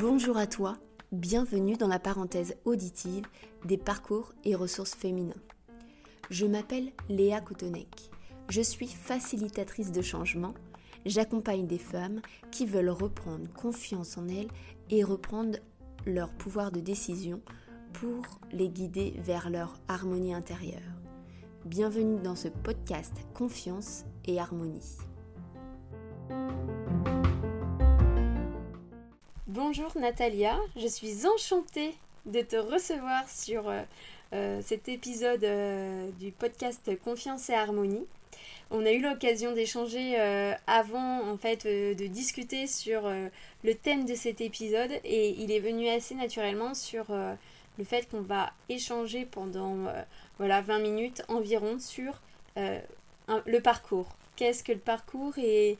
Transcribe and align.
Bonjour 0.00 0.38
à 0.38 0.46
toi, 0.46 0.78
bienvenue 1.12 1.76
dans 1.76 1.86
la 1.86 1.98
parenthèse 1.98 2.56
auditive 2.64 3.26
des 3.66 3.76
parcours 3.76 4.32
et 4.44 4.54
ressources 4.54 4.94
féminins. 4.94 5.42
Je 6.30 6.46
m'appelle 6.46 6.90
Léa 7.10 7.42
Koutonek. 7.42 8.10
Je 8.48 8.62
suis 8.62 8.86
facilitatrice 8.86 9.92
de 9.92 10.00
changement. 10.00 10.54
J'accompagne 11.04 11.66
des 11.66 11.78
femmes 11.78 12.22
qui 12.50 12.64
veulent 12.64 12.88
reprendre 12.88 13.52
confiance 13.52 14.16
en 14.16 14.26
elles 14.28 14.48
et 14.88 15.04
reprendre 15.04 15.58
leur 16.06 16.30
pouvoir 16.32 16.72
de 16.72 16.80
décision 16.80 17.42
pour 17.92 18.22
les 18.52 18.70
guider 18.70 19.12
vers 19.18 19.50
leur 19.50 19.74
harmonie 19.86 20.32
intérieure. 20.32 20.80
Bienvenue 21.66 22.22
dans 22.22 22.36
ce 22.36 22.48
podcast 22.48 23.12
Confiance 23.34 24.06
et 24.24 24.40
Harmonie. 24.40 24.96
Bonjour 29.80 30.02
Natalia, 30.02 30.58
je 30.76 30.86
suis 30.86 31.26
enchantée 31.26 31.94
de 32.26 32.42
te 32.42 32.56
recevoir 32.56 33.26
sur 33.30 33.66
euh, 33.66 33.80
euh, 34.34 34.60
cet 34.62 34.90
épisode 34.90 35.42
euh, 35.42 36.10
du 36.20 36.32
podcast 36.32 36.90
Confiance 37.02 37.48
et 37.48 37.54
Harmonie. 37.54 38.04
On 38.70 38.84
a 38.84 38.92
eu 38.92 39.00
l'occasion 39.00 39.52
d'échanger 39.52 40.16
avant 40.66 41.26
en 41.26 41.38
fait 41.38 41.66
de 41.66 42.06
discuter 42.08 42.66
sur 42.66 43.08
le 43.08 43.74
thème 43.74 44.04
de 44.04 44.14
cet 44.14 44.42
épisode 44.42 44.92
et 45.02 45.30
il 45.30 45.50
est 45.50 45.60
venu 45.60 45.88
assez 45.88 46.14
naturellement 46.14 46.74
sur 46.74 47.06
le 47.10 47.84
fait 47.84 48.08
qu'on 48.10 48.20
va 48.20 48.52
échanger 48.68 49.24
pendant 49.24 49.76
voilà 50.38 50.60
20 50.60 50.78
minutes 50.80 51.22
environ 51.28 51.78
sur 51.78 52.20
le 52.56 53.58
parcours. 53.60 54.14
Qu'est-ce 54.36 54.62
que 54.62 54.72
le 54.72 54.78
parcours 54.78 55.32
et, 55.38 55.78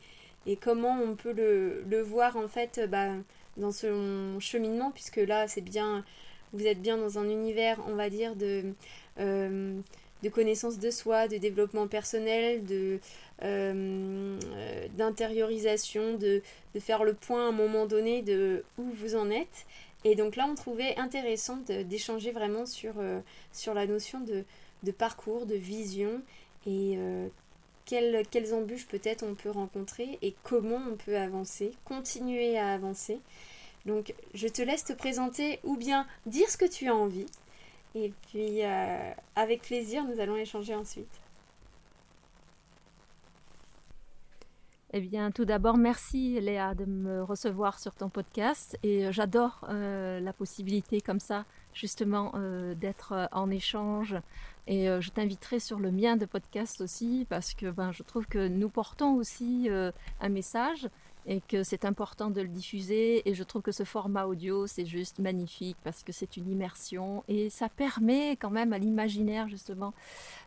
comment 0.59 0.99
on 1.01 1.15
peut 1.15 1.33
le, 1.33 1.83
le 1.87 2.01
voir 2.01 2.35
en 2.35 2.49
fait 2.49 2.81
bah, 2.89 3.13
dans 3.61 3.71
ce 3.71 4.35
cheminement, 4.39 4.91
puisque 4.91 5.17
là, 5.17 5.47
c'est 5.47 5.61
bien, 5.61 6.03
vous 6.51 6.65
êtes 6.65 6.81
bien 6.81 6.97
dans 6.97 7.17
un 7.17 7.29
univers, 7.29 7.79
on 7.87 7.95
va 7.95 8.09
dire, 8.09 8.35
de, 8.35 8.73
euh, 9.19 9.79
de 10.23 10.29
connaissance 10.29 10.79
de 10.79 10.91
soi, 10.91 11.27
de 11.27 11.37
développement 11.37 11.87
personnel, 11.87 12.65
de 12.65 12.99
euh, 13.43 14.37
d'intériorisation, 14.97 16.17
de, 16.17 16.41
de, 16.75 16.79
faire 16.79 17.03
le 17.03 17.13
point 17.13 17.45
à 17.45 17.49
un 17.49 17.53
moment 17.53 17.85
donné 17.85 18.21
de 18.21 18.63
où 18.77 18.83
vous 18.83 19.15
en 19.15 19.29
êtes. 19.29 19.65
Et 20.03 20.15
donc 20.15 20.35
là, 20.35 20.47
on 20.49 20.55
trouvait 20.55 20.97
intéressant 20.97 21.57
d'échanger 21.85 22.31
vraiment 22.31 22.65
sur, 22.65 22.95
euh, 22.97 23.19
sur 23.53 23.73
la 23.73 23.85
notion 23.85 24.19
de, 24.19 24.43
de, 24.83 24.91
parcours, 24.91 25.45
de 25.45 25.55
vision 25.55 26.21
et 26.67 26.97
quelles 27.85 28.53
embûches 28.53 28.87
peut-être 28.87 29.23
on 29.23 29.35
peut 29.35 29.49
rencontrer 29.49 30.17
et 30.21 30.33
comment 30.43 30.79
on 30.91 30.95
peut 30.95 31.17
avancer, 31.17 31.71
continuer 31.85 32.57
à 32.57 32.73
avancer. 32.73 33.19
Donc 33.85 34.13
je 34.33 34.47
te 34.47 34.61
laisse 34.61 34.83
te 34.83 34.93
présenter 34.93 35.59
ou 35.63 35.77
bien 35.77 36.05
dire 36.25 36.49
ce 36.49 36.57
que 36.57 36.69
tu 36.69 36.87
as 36.87 36.95
envie. 36.95 37.25
Et 37.95 38.13
puis 38.29 38.63
euh, 38.63 39.11
avec 39.35 39.63
plaisir, 39.63 40.05
nous 40.05 40.19
allons 40.19 40.37
échanger 40.37 40.75
ensuite. 40.75 41.21
Eh 44.93 44.99
bien, 44.99 45.31
tout 45.31 45.45
d'abord, 45.45 45.77
merci 45.77 46.37
Léa 46.41 46.75
de 46.75 46.83
me 46.83 47.23
recevoir 47.23 47.79
sur 47.79 47.95
ton 47.95 48.09
podcast 48.09 48.77
et 48.83 49.05
euh, 49.05 49.11
j'adore 49.13 49.65
euh, 49.69 50.19
la 50.19 50.33
possibilité 50.33 50.99
comme 50.99 51.21
ça, 51.21 51.45
justement, 51.73 52.33
d'être 52.75 53.29
en 53.31 53.49
échange. 53.49 54.15
Et 54.67 54.85
je 54.85 55.09
t'inviterai 55.09 55.59
sur 55.59 55.79
le 55.79 55.91
mien 55.91 56.17
de 56.17 56.25
podcast 56.25 56.81
aussi 56.81 57.25
parce 57.29 57.53
que 57.53 57.71
ben, 57.71 57.91
je 57.91 58.03
trouve 58.03 58.27
que 58.27 58.47
nous 58.47 58.69
portons 58.69 59.15
aussi 59.15 59.69
un 59.69 60.29
message 60.29 60.89
et 61.25 61.41
que 61.41 61.63
c'est 61.63 61.85
important 61.85 62.31
de 62.31 62.41
le 62.41 62.47
diffuser 62.47 63.27
et 63.29 63.33
je 63.33 63.43
trouve 63.43 63.61
que 63.61 63.71
ce 63.71 63.83
format 63.83 64.25
audio 64.25 64.65
c'est 64.65 64.85
juste 64.85 65.19
magnifique 65.19 65.77
parce 65.83 66.03
que 66.03 66.11
c'est 66.11 66.35
une 66.35 66.49
immersion 66.49 67.23
et 67.27 67.49
ça 67.49 67.69
permet 67.69 68.31
quand 68.31 68.49
même 68.49 68.73
à 68.73 68.79
l'imaginaire 68.79 69.47
justement 69.47 69.93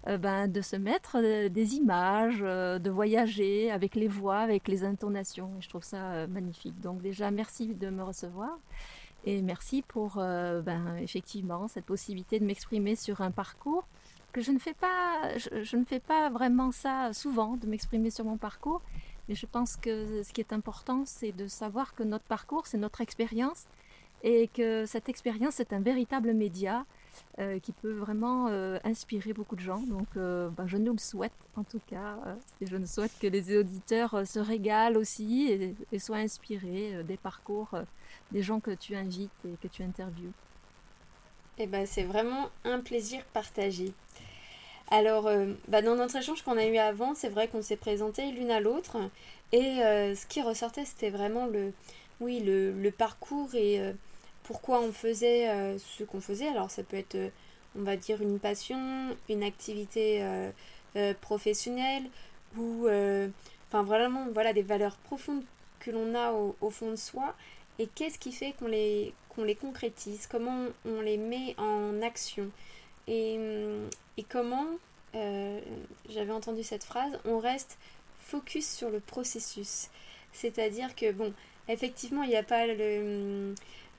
euh, 0.09 0.19
ben, 0.19 0.49
de 0.49 0.61
se 0.61 0.75
mettre 0.77 1.19
euh, 1.23 1.49
des 1.49 1.77
images, 1.77 2.41
euh, 2.43 2.79
de 2.79 2.91
voyager 2.91 3.71
avec 3.71 3.95
les 3.95 4.09
voix, 4.09 4.39
avec 4.39 4.67
les 4.67 4.85
intonations. 4.85 5.51
Je 5.61 5.69
trouve 5.69 5.85
ça 5.85 6.27
magnifique. 6.27 6.81
Donc 6.81 7.03
déjà 7.03 7.31
merci 7.31 7.75
de 7.75 7.89
me 7.91 8.03
recevoir 8.03 8.59
et 9.25 9.43
merci 9.43 9.83
pour 9.83 10.17
ben, 10.17 10.97
effectivement 11.01 11.69
cette 11.69 11.87
possibilité 11.87 12.39
de 12.41 12.45
m'exprimer 12.45 12.97
sur 12.97 13.21
un 13.21 13.31
parcours 13.31 13.87
que 14.33 14.41
je 14.41 14.51
ne 14.51 14.59
fais 14.59 14.75
pas, 14.75 15.39
je 15.39 15.77
ne 15.77 15.85
fais 15.85 16.01
pas 16.01 16.29
vraiment 16.29 16.73
ça 16.73 17.13
souvent 17.13 17.57
de 17.57 17.67
m'exprimer 17.67 18.11
sur 18.11 18.25
mon 18.25 18.37
parcours 18.37 18.83
mais 19.29 19.35
je 19.35 19.47
pense 19.47 19.77
que 19.77 20.23
ce 20.23 20.33
qui 20.33 20.41
est 20.41 20.53
important, 20.53 21.05
c'est 21.07 21.33
de 21.33 21.47
savoir 21.47 21.95
que 21.95 22.03
notre 22.03 22.25
parcours, 22.25 22.67
c'est 22.67 22.79
notre 22.79 23.01
expérience 23.01 23.65
et 24.23 24.49
que 24.49 24.87
cette 24.87 25.09
expérience 25.09 25.61
est 25.61 25.73
un 25.73 25.81
véritable 25.81 26.33
média 26.33 26.87
euh, 27.39 27.59
qui 27.59 27.73
peut 27.73 27.93
vraiment 27.93 28.49
euh, 28.49 28.79
inspirer 28.83 29.33
beaucoup 29.33 29.55
de 29.55 29.61
gens. 29.61 29.81
Donc 29.81 30.07
euh, 30.17 30.49
ben, 30.49 30.67
je 30.67 30.79
nous 30.79 30.93
le 30.93 30.99
souhaite 30.99 31.33
en 31.57 31.63
tout 31.63 31.81
cas. 31.87 32.17
et 32.61 32.67
je 32.67 32.77
nous 32.77 32.87
souhaite 32.87 33.13
que 33.21 33.27
les 33.27 33.57
auditeurs 33.57 34.27
se 34.27 34.39
régalent 34.39 34.99
aussi 34.99 35.49
et, 35.51 35.75
et 35.93 35.99
soient 35.99 36.17
inspirés 36.17 37.05
des 37.05 37.17
parcours 37.17 37.71
des 38.33 38.43
gens 38.43 38.61
que 38.61 38.73
tu 38.73 38.97
invites 38.97 39.31
et 39.47 39.57
que 39.63 39.69
tu 39.69 39.83
interviews. 39.83 40.33
Eh 41.59 41.67
ben, 41.67 41.87
c'est 41.87 42.03
vraiment 42.03 42.51
un 42.65 42.81
plaisir 42.81 43.23
partagé. 43.33 43.93
Alors, 44.91 45.27
euh, 45.27 45.53
bah, 45.69 45.83
dans 45.83 45.97
notre 45.97 46.17
échange 46.17 46.43
qu'on 46.43 46.59
a 46.59 46.67
eu 46.67 46.77
avant, 46.77 47.15
c'est 47.15 47.29
vrai 47.29 47.49
qu'on 47.49 47.63
s'est 47.63 47.77
présenté 47.77 48.31
l'une 48.33 48.51
à 48.51 48.61
l'autre. 48.61 48.99
Et 49.53 49.83
euh, 49.83 50.15
ce 50.15 50.27
qui 50.27 50.43
ressortait, 50.43 50.85
c'était 50.85 51.11
vraiment 51.11 51.47
le, 51.47 51.73
oui, 52.21 52.41
le, 52.41 52.91
parcours 52.91 53.55
et 53.55 53.81
euh, 53.81 53.93
pourquoi 54.43 54.81
on 54.81 54.93
faisait 54.93 55.49
ce 55.79 56.05
qu'on 56.05 56.21
faisait. 56.21 56.49
Alors, 56.49 56.71
ça 56.71 56.83
peut 56.83 56.97
être, 56.97 57.17
on 57.79 57.83
va 57.83 57.97
dire, 57.97 58.21
une 58.21 58.39
passion, 58.39 58.79
une 59.29 59.43
activité 59.43 60.23
professionnelle 61.23 62.05
ou, 62.59 62.87
enfin, 63.69 63.83
vraiment, 63.85 64.27
voilà, 64.35 64.53
des 64.53 64.63
valeurs 64.63 64.97
profondes 64.97 65.43
que 65.81 65.91
l'on 65.91 66.15
a 66.15 66.33
au, 66.33 66.71
fond 66.71 66.91
de 66.91 66.97
soi. 66.97 67.35
Et 67.79 67.87
qu'est-ce 67.87 68.19
qui 68.19 68.33
fait 68.33 68.53
qu'on 68.59 68.69
les, 68.69 69.15
qu'on 69.31 69.45
les 69.45 69.55
concrétise? 69.55 70.27
Comment 70.27 70.67
on 70.85 71.01
les 71.01 71.17
met 71.17 71.55
en 71.59 72.03
action? 72.03 72.51
Et, 73.07 73.39
et 74.17 74.23
comment, 74.23 74.67
euh, 75.15 75.61
j'avais 76.09 76.33
entendu 76.33 76.63
cette 76.63 76.85
phrase, 76.85 77.13
on 77.25 77.39
reste 77.39 77.79
focus 78.19 78.69
sur 78.69 78.91
le 78.91 79.01
processus. 79.01 79.89
C'est-à-dire 80.33 80.95
que, 80.95 81.13
bon, 81.13 81.33
effectivement, 81.69 82.23
il 82.23 82.31
n'y 82.31 82.37
a 82.37 82.43
pas 82.43 82.67
le... 82.67 83.55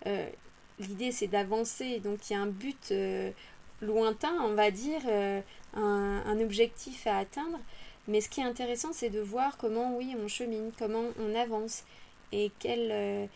Euh, 0.08 0.30
l'idée, 0.80 1.12
c'est 1.12 1.28
d'avancer, 1.28 2.00
donc 2.00 2.30
il 2.30 2.34
y 2.34 2.36
a 2.36 2.42
un 2.42 2.48
but 2.48 2.90
euh, 2.92 3.32
lointain, 3.82 4.36
on 4.42 4.54
va 4.54 4.72
dire, 4.72 5.02
un, 5.74 6.40
objectif 6.42 7.08
à 7.08 7.20
atteindre. 7.20 7.60
Mais 8.08 8.22
ce 8.22 8.30
qui 8.30 8.42
est 8.42 8.46
intéressant, 8.46 8.92
c'est 8.94 9.10
de 9.10 9.22
voir 9.22 9.58
comment, 9.58 9.96
oui, 9.96 10.16
on 10.22 10.28
chemine, 10.28 10.72
comment 10.78 11.06
on 11.20 11.34
avance 11.34 11.84
et 12.32 12.52
quelle 12.60 13.30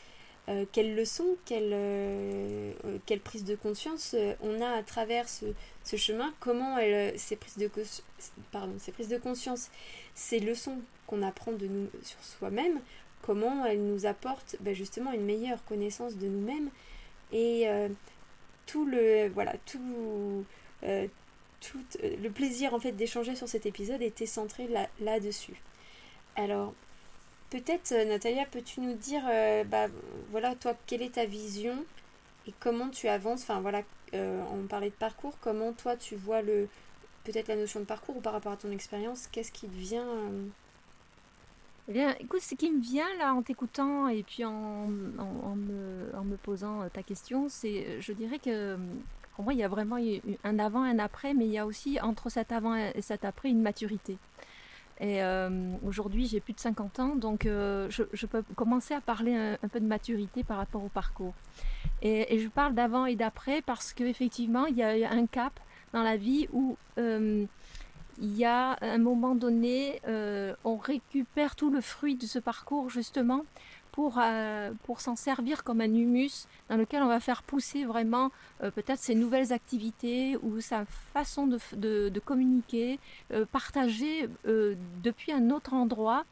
euh, 0.50 0.66
quelles 0.72 0.96
leçons, 0.96 1.38
quelle, 1.46 1.72
euh, 1.74 2.72
euh, 2.86 2.98
de 3.46 3.56
conscience 3.56 4.16
on 4.42 4.62
a 4.62 4.70
à 4.70 4.82
travers 4.82 5.30
ce, 5.30 5.46
chemin, 5.96 6.34
comment 6.40 6.80
elle, 6.80 7.18
ces, 7.20 7.36
prises 7.36 7.58
de, 7.58 7.70
pardon, 8.52 8.74
ces 8.80 8.92
prises 8.92 9.10
de 9.10 9.18
conscience, 9.18 9.70
ces 10.16 10.40
leçons 10.40 10.80
qu'on 11.06 11.22
apprend 11.22 11.52
de 11.52 11.68
nous 11.68 11.88
sur 12.02 12.24
soi-même, 12.24 12.80
comment 13.22 13.64
elles 13.66 13.84
nous 13.84 14.08
apportent 14.08 14.56
ben, 14.62 14.74
justement 14.74 15.12
une 15.12 15.24
meilleure 15.24 15.64
connaissance 15.66 16.18
de 16.18 16.28
nous-mêmes? 16.28 16.70
Et 17.32 17.68
tout 18.66 18.86
le 18.86 19.30
voilà 19.30 19.54
tout, 19.68 20.46
le 20.82 22.30
plaisir 22.30 22.74
en 22.74 22.80
fait 22.80 22.94
d'échanger 22.94 23.36
sur 23.36 23.48
cet 23.48 23.68
épisode 23.68 24.02
était 24.02 24.26
centré 24.26 24.68
là, 24.68 24.90
là-dessus. 25.00 25.62
Alors 26.36 26.74
Peut-être, 27.50 27.94
euh, 27.94 28.06
Natalia, 28.06 28.46
peux-tu 28.46 28.80
nous 28.80 28.94
dire, 28.94 29.24
euh, 29.28 29.64
bah, 29.64 29.88
voilà, 30.30 30.54
toi, 30.56 30.76
quelle 30.86 31.02
est 31.02 31.16
ta 31.16 31.26
vision 31.26 31.84
et 32.48 32.54
comment 32.60 32.90
tu 32.90 33.08
avances 33.08 33.42
Enfin, 33.42 33.60
voilà, 33.60 33.82
euh, 34.14 34.42
on 34.54 34.68
parlait 34.68 34.90
de 34.90 34.96
parcours, 34.96 35.34
comment 35.42 35.74
toi 35.74 35.96
tu 35.96 36.16
vois 36.16 36.42
le 36.42 36.68
peut-être 37.26 37.48
la 37.48 37.56
notion 37.56 37.80
de 37.80 37.86
parcours 37.86 38.18
ou 38.18 38.22
par 38.22 38.34
rapport 38.34 38.54
à 38.54 38.58
ton 38.58 38.72
expérience, 38.72 39.28
qu'est-ce 39.28 39.52
qui 39.52 39.68
te 39.68 39.76
vient 39.76 40.06
eh 41.88 41.92
bien, 41.92 42.16
écoute, 42.20 42.42
ce 42.42 42.54
qui 42.54 42.70
me 42.70 42.80
vient 42.80 43.08
là 43.18 43.34
en 43.34 43.42
t'écoutant 43.42 44.10
et 44.10 44.22
puis 44.22 44.46
en, 44.46 44.86
me, 44.88 45.20
en, 45.20 46.24
me, 46.24 46.38
posant 46.38 46.88
ta 46.90 47.02
question, 47.02 47.50
c'est, 47.50 48.00
je 48.00 48.14
dirais 48.14 48.38
que 48.38 48.78
pour 49.36 49.44
moi, 49.44 49.54
il 49.54 49.60
y 49.60 49.64
a 49.64 49.68
vraiment 49.68 49.98
un 50.44 50.60
avant, 50.60 50.84
un 50.84 51.00
après, 51.00 51.34
mais 51.34 51.46
il 51.46 51.52
y 51.52 51.58
a 51.58 51.66
aussi 51.66 52.00
entre 52.00 52.30
cet 52.30 52.52
avant 52.52 52.76
et 52.76 53.02
cet 53.02 53.26
après 53.26 53.50
une 53.50 53.64
maturité. 53.64 54.20
Et 55.02 55.24
euh, 55.24 55.50
aujourd'hui, 55.86 56.28
j'ai 56.28 56.42
plus 56.42 56.54
de 56.54 56.60
50 56.60 57.00
ans, 57.00 57.16
donc 57.16 57.46
euh, 57.46 57.90
je, 57.90 58.26
peux 58.26 58.44
commencer 58.56 58.94
à 58.94 59.00
parler 59.00 59.34
un, 59.34 59.68
peu 59.70 59.80
de 59.80 59.86
maturité 59.86 60.44
par 60.44 60.58
rapport 60.58 60.84
au 60.84 60.90
parcours. 60.90 61.34
Et, 62.02 62.38
je 62.38 62.48
parle 62.50 62.76
d'avant 62.76 63.06
et 63.06 63.16
d'après 63.16 63.62
parce 63.62 63.94
qu'effectivement, 63.94 64.66
il 64.66 64.76
y 64.76 64.84
a 64.84 65.12
un 65.12 65.26
cap 65.26 65.58
dans 65.94 66.04
la 66.04 66.18
vie 66.18 66.48
où 66.52 66.78
euh, 66.98 67.46
il 68.22 68.38
y 68.38 68.44
a 68.44 68.78
un 68.82 68.98
moment 68.98 69.36
donné, 69.36 70.02
on 70.66 70.76
récupère 70.76 71.56
tout 71.56 71.70
le 71.70 71.80
fruit 71.80 72.16
de 72.16 72.26
ce 72.26 72.40
parcours 72.40 72.90
justement 72.90 73.46
pour, 74.00 74.18
euh, 74.18 74.72
pour 74.84 75.02
s'en 75.02 75.18
servir 75.18 75.66
comme 75.66 75.82
un 75.82 75.94
humus 75.94 76.48
dans 76.70 76.78
lequel 76.78 77.04
on 77.04 77.10
va 77.10 77.20
faire 77.20 77.44
pousser 77.44 77.84
vraiment 77.84 78.32
euh, 78.64 78.72
peut-être 78.72 79.02
ses 79.02 79.14
nouvelles 79.14 79.52
activités 79.52 80.38
ou 80.42 80.62
sa 80.62 80.86
façon 81.14 81.48
de, 81.48 82.20
communiquer, 82.24 82.98
euh, 83.34 83.44
partager 83.46 84.30
depuis 85.04 85.34
un 85.34 85.50
autre 85.50 85.74
endroit, 85.74 86.24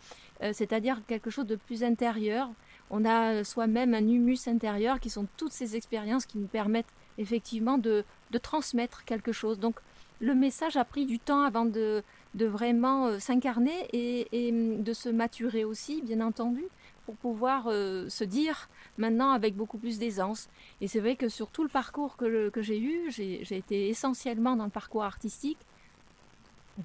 c'est-à-dire 0.54 1.02
quelque 1.08 1.30
chose 1.30 1.46
de 1.46 1.58
plus 1.58 1.84
intérieur. 1.84 2.50
On 2.90 3.04
a 3.04 3.44
soi-même 3.44 3.94
un 3.94 4.08
humus 4.08 4.48
intérieur 4.48 5.02
qui 5.02 5.10
sont 5.10 5.28
toutes 5.36 5.52
ces 5.52 5.75
expériences 5.75 6.25
qui 6.25 6.38
nous 6.38 6.48
permettent 6.48 6.94
effectivement 7.18 7.78
de 7.78 8.06
transmettre 8.42 9.04
quelque 9.04 9.34
chose. 9.34 9.60
Donc 9.60 9.75
le 10.19 10.34
message 10.34 10.78
a 10.78 10.86
pris 10.86 11.06
du 11.06 11.19
temps 11.19 11.44
avant 11.44 11.66
de, 11.66 12.04
de 12.38 12.45
vraiment 12.45 13.19
s'incarner 13.19 13.88
et, 13.92 14.28
et, 14.31 14.51
de 14.51 14.94
se 14.94 15.10
maturer 15.10 15.66
aussi, 15.66 16.01
bien 16.01 16.22
entendu 16.22 16.63
pour 17.07 17.16
pouvoir 17.16 17.68
euh, 17.68 18.10
se 18.10 18.25
dire 18.25 18.68
maintenant 18.98 19.31
avec 19.31 19.56
beaucoup 19.56 19.78
plus 19.78 19.98
d'aisance. 19.98 20.50
Et 20.81 20.89
c'est 20.89 21.00
vrai 21.00 21.16
que 21.16 21.30
sur 21.30 21.48
tout 21.48 21.63
le 21.63 21.69
parcours 21.69 22.18
que, 22.18 22.50
que 22.50 22.62
j'ai 22.62 22.81
eu, 22.81 23.10
j'ai 23.10 23.56
été 23.56 23.88
essentiellement 23.88 24.57
dans 24.57 24.66
le 24.66 24.69
parcours 24.69 25.06
artistique. 25.06 25.57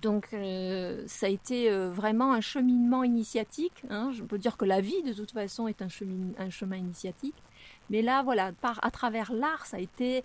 Donc 0.01 0.29
euh, 0.33 1.03
ça 1.09 1.27
a 1.27 1.29
été 1.29 1.69
euh, 1.69 1.91
vraiment 1.91 2.33
un 2.33 2.41
cheminement 2.41 3.03
initiatique. 3.03 3.83
Hein. 3.91 4.13
Je 4.13 4.23
peux 4.23 4.39
dire 4.39 4.57
que 4.57 4.65
la 4.65 4.81
vie 4.81 5.03
de 5.03 5.13
toute 5.13 5.33
façon 5.33 5.67
est 5.67 5.83
un, 5.83 5.89
chemin, 5.89 6.33
un 6.39 6.51
chemin 6.51 6.77
initiatique. 6.77 7.43
Mais 7.91 8.01
là, 8.01 8.23
voilà, 8.23 8.53
par, 8.53 8.79
à 8.85 8.93
travers 8.93 9.33
l'art, 9.33 9.67
ça 9.67 9.79
a 9.79 9.81
été 9.81 10.23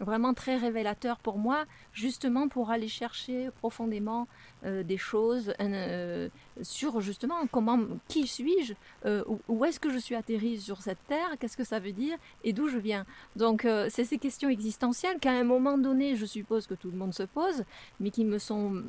vraiment 0.00 0.34
très 0.34 0.56
révélateur 0.56 1.18
pour 1.18 1.38
moi, 1.38 1.64
justement 1.92 2.48
pour 2.48 2.70
aller 2.70 2.88
chercher 2.88 3.50
profondément 3.58 4.28
euh, 4.64 4.82
des 4.82 4.96
choses 4.96 5.52
euh, 5.60 6.28
sur 6.62 7.00
justement 7.00 7.46
comment, 7.50 7.78
qui 8.08 8.26
suis-je, 8.26 8.74
euh, 9.06 9.22
où, 9.48 9.64
est-ce 9.64 9.78
que 9.78 9.90
je 9.90 9.98
suis 9.98 10.14
atterri 10.14 10.58
sur 10.60 10.82
cette 10.82 10.98
terre, 11.06 11.36
qu'est-ce 11.38 11.56
que 11.56 11.64
ça 11.64 11.78
veut 11.78 11.92
dire 11.92 12.16
et 12.44 12.52
d'où 12.52 12.68
je 12.68 12.78
viens. 12.78 13.06
Donc 13.36 13.66
c'est 13.88 14.04
ces 14.04 14.18
questions 14.18 14.48
existentielles 14.48 15.18
qu'à 15.18 15.32
un 15.32 15.44
moment 15.44 15.78
donné, 15.78 16.16
je 16.16 16.26
suppose 16.26 16.66
que 16.66 16.74
tout 16.74 16.90
le 16.90 16.96
monde 16.96 17.14
se 17.14 17.22
pose, 17.22 17.64
mais 18.00 18.10
qui 18.10 18.24
me 18.24 18.38
sont 18.38 18.82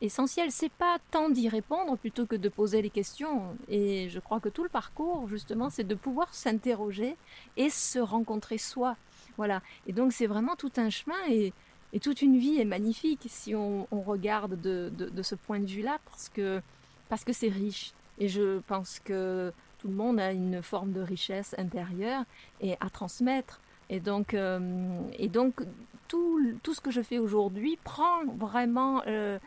essentielles. 0.00 0.50
C'est 0.50 0.72
pas 0.72 0.98
tant 1.10 1.28
d'y 1.28 1.48
répondre 1.48 1.96
plutôt 1.96 2.26
que 2.26 2.36
de 2.36 2.48
poser 2.48 2.82
les 2.82 2.90
questions. 2.90 3.56
Et 3.68 4.08
je 4.08 4.20
crois 4.20 4.40
que 4.40 4.48
tout 4.48 4.62
le 4.62 4.68
parcours, 4.68 5.28
justement, 5.28 5.70
c'est 5.70 5.84
de 5.86 5.94
pouvoir 5.94 6.32
s'interroger 6.34 7.16
et 7.56 7.70
se 7.70 7.98
rencontrer 7.98 8.58
soi. 8.58 8.96
Voilà. 9.36 9.62
Et 9.86 9.92
donc 9.92 10.12
c'est 10.12 10.26
vraiment 10.26 10.56
tout 10.56 10.72
un 10.76 10.90
chemin 10.90 11.20
et, 11.28 11.52
toute 12.00 12.22
une 12.22 12.38
vie 12.38 12.58
est 12.58 12.64
magnifique 12.64 13.26
si 13.26 13.54
on, 13.54 13.86
regarde 13.90 14.58
de, 14.58 15.22
ce 15.22 15.34
point 15.34 15.60
de 15.60 15.66
vue-là 15.66 15.98
parce 16.06 16.30
que 16.30 16.62
parce 17.10 17.22
que 17.22 17.34
c'est 17.34 17.48
riche. 17.48 17.92
Et 18.18 18.28
je 18.28 18.60
pense 18.60 18.98
que 18.98 19.52
tout 19.78 19.88
le 19.88 19.94
monde 19.94 20.18
a 20.18 20.32
une 20.32 20.62
forme 20.62 20.92
de 20.92 21.02
richesse 21.02 21.54
intérieure 21.58 22.24
et 22.62 22.76
à 22.80 22.88
transmettre. 22.88 23.60
Et 23.90 24.00
donc, 24.00 24.32
euh, 24.32 25.02
et 25.18 25.28
donc 25.28 25.60
tout, 26.08 26.40
tout, 26.62 26.72
ce 26.72 26.80
que 26.80 26.90
je 26.90 27.02
fais 27.02 27.18
aujourd'hui 27.18 27.78
prend 27.84 28.24
vraiment 28.38 29.02
euh, 29.06 29.38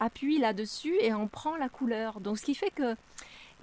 appui 0.00 0.38
là-dessus 0.38 0.94
et 1.00 1.12
en 1.12 1.26
prend 1.26 1.56
la 1.56 1.68
couleur. 1.68 2.20
Donc 2.20 2.38
ce 2.38 2.44
qui 2.44 2.54
fait 2.54 2.70
que 2.70 2.94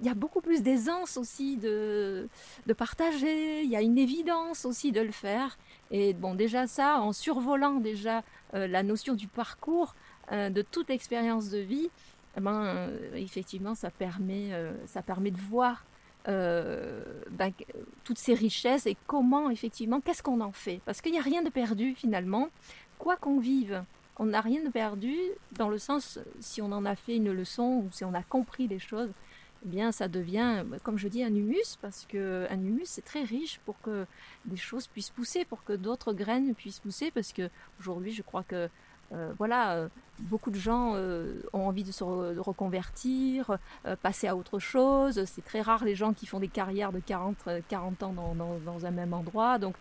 il 0.02 0.06
y 0.06 0.10
a 0.10 0.14
beaucoup 0.14 0.40
plus 0.40 0.62
d'aisance 0.62 1.16
aussi 1.16 1.56
de, 1.56 2.28
de 2.66 2.72
partager, 2.72 3.62
il 3.62 3.70
y 3.70 3.76
a 3.76 3.82
une 3.82 3.98
évidence 3.98 4.64
aussi 4.64 4.90
de 4.90 5.00
le 5.00 5.12
faire. 5.12 5.56
Et 5.92 6.12
bon, 6.12 6.34
déjà 6.34 6.66
ça, 6.66 7.00
en 7.00 7.12
survolant 7.12 7.76
déjà 7.76 8.24
euh, 8.54 8.66
la 8.66 8.82
notion 8.82 9.14
du 9.14 9.28
parcours, 9.28 9.94
euh, 10.32 10.50
de 10.50 10.60
toute 10.60 10.90
expérience 10.90 11.50
de 11.50 11.58
vie, 11.58 11.88
eh 12.36 12.40
ben, 12.40 12.64
euh, 12.64 13.14
effectivement, 13.14 13.76
ça 13.76 13.90
permet, 13.90 14.50
ça 14.86 15.02
permet 15.02 15.30
de 15.30 15.40
voir 15.40 15.84
ben, 16.26 17.52
toutes 18.02 18.18
ces 18.18 18.34
richesses 18.34 18.86
et 18.86 18.96
comment, 19.06 19.50
effectivement, 19.50 20.00
qu'est-ce 20.00 20.22
qu'on 20.22 20.40
en 20.40 20.52
fait. 20.52 20.80
Parce 20.84 21.00
qu'il 21.00 21.12
n'y 21.12 21.18
a 21.18 21.22
rien 21.22 21.42
de 21.42 21.50
perdu 21.50 21.94
finalement, 21.94 22.48
quoi 22.98 23.16
qu'on 23.16 23.38
vive. 23.38 23.84
On 24.18 24.26
n'a 24.26 24.40
rien 24.40 24.62
de 24.62 24.68
perdu 24.68 25.16
dans 25.52 25.68
le 25.68 25.78
sens 25.78 26.18
si 26.40 26.60
on 26.60 26.70
en 26.72 26.84
a 26.84 26.96
fait 26.96 27.16
une 27.16 27.32
leçon 27.32 27.84
ou 27.84 27.88
si 27.92 28.04
on 28.04 28.14
a 28.14 28.22
compris 28.22 28.68
les 28.68 28.78
choses, 28.78 29.10
eh 29.64 29.68
bien 29.68 29.92
ça 29.92 30.08
devient, 30.08 30.64
comme 30.82 30.98
je 30.98 31.08
dis, 31.08 31.22
un 31.22 31.34
humus, 31.34 31.76
parce 31.80 32.06
que 32.06 32.46
un 32.50 32.60
humus 32.60 32.86
c'est 32.86 33.04
très 33.04 33.22
riche 33.22 33.60
pour 33.64 33.80
que 33.80 34.06
des 34.44 34.56
choses 34.56 34.86
puissent 34.86 35.10
pousser, 35.10 35.44
pour 35.44 35.64
que 35.64 35.72
d'autres 35.72 36.12
graines 36.12 36.54
puissent 36.54 36.80
pousser, 36.80 37.10
parce 37.10 37.32
que 37.32 37.48
aujourd'hui 37.78 38.12
je 38.12 38.22
crois 38.22 38.42
que 38.42 38.68
euh, 39.12 39.32
voilà, 39.36 39.72
euh, 39.74 39.88
beaucoup 40.20 40.50
de 40.50 40.56
gens 40.58 40.92
euh, 40.94 41.42
ont 41.52 41.66
envie 41.66 41.84
de 41.84 41.92
se 41.92 42.02
reconvertir, 42.04 43.58
passer 44.02 44.26
à 44.26 44.36
autre 44.36 44.58
chose. 44.58 45.24
C'est 45.26 45.44
très 45.44 45.60
rare 45.60 45.84
les 45.84 45.94
gens 45.94 46.12
qui 46.12 46.26
font 46.26 46.40
des 46.40 46.48
carrières 46.48 46.92
de 46.92 47.00
40, 47.00 47.36
40 47.68 48.02
ans 48.02 48.34
dans, 48.64 48.86
un 48.86 48.90
même 48.90 49.12
endroit. 49.12 49.58
Donc, 49.58 49.74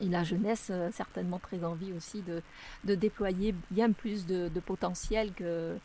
et 0.00 0.08
la 0.08 0.24
jeunesse 0.24 0.70
a 0.70 0.90
certainement 0.90 1.38
très 1.38 1.64
envie 1.64 1.92
aussi 1.92 2.22
de, 2.22 2.42
de 2.84 2.94
déployer 2.94 3.54
bien 3.70 3.92
plus 3.92 4.26
de, 4.26 4.48
potentiel 4.60 5.32
que, 5.32 5.44
euh, 5.44 5.76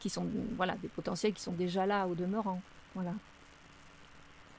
qui 0.00 0.10
sont 0.10 0.26
voilà 0.56 0.74
des 0.76 0.88
potentiels 0.88 1.32
qui 1.32 1.42
sont 1.42 1.52
déjà 1.52 1.86
là 1.86 2.06
au 2.06 2.14
demeurant. 2.14 2.60
Voilà. 2.94 3.12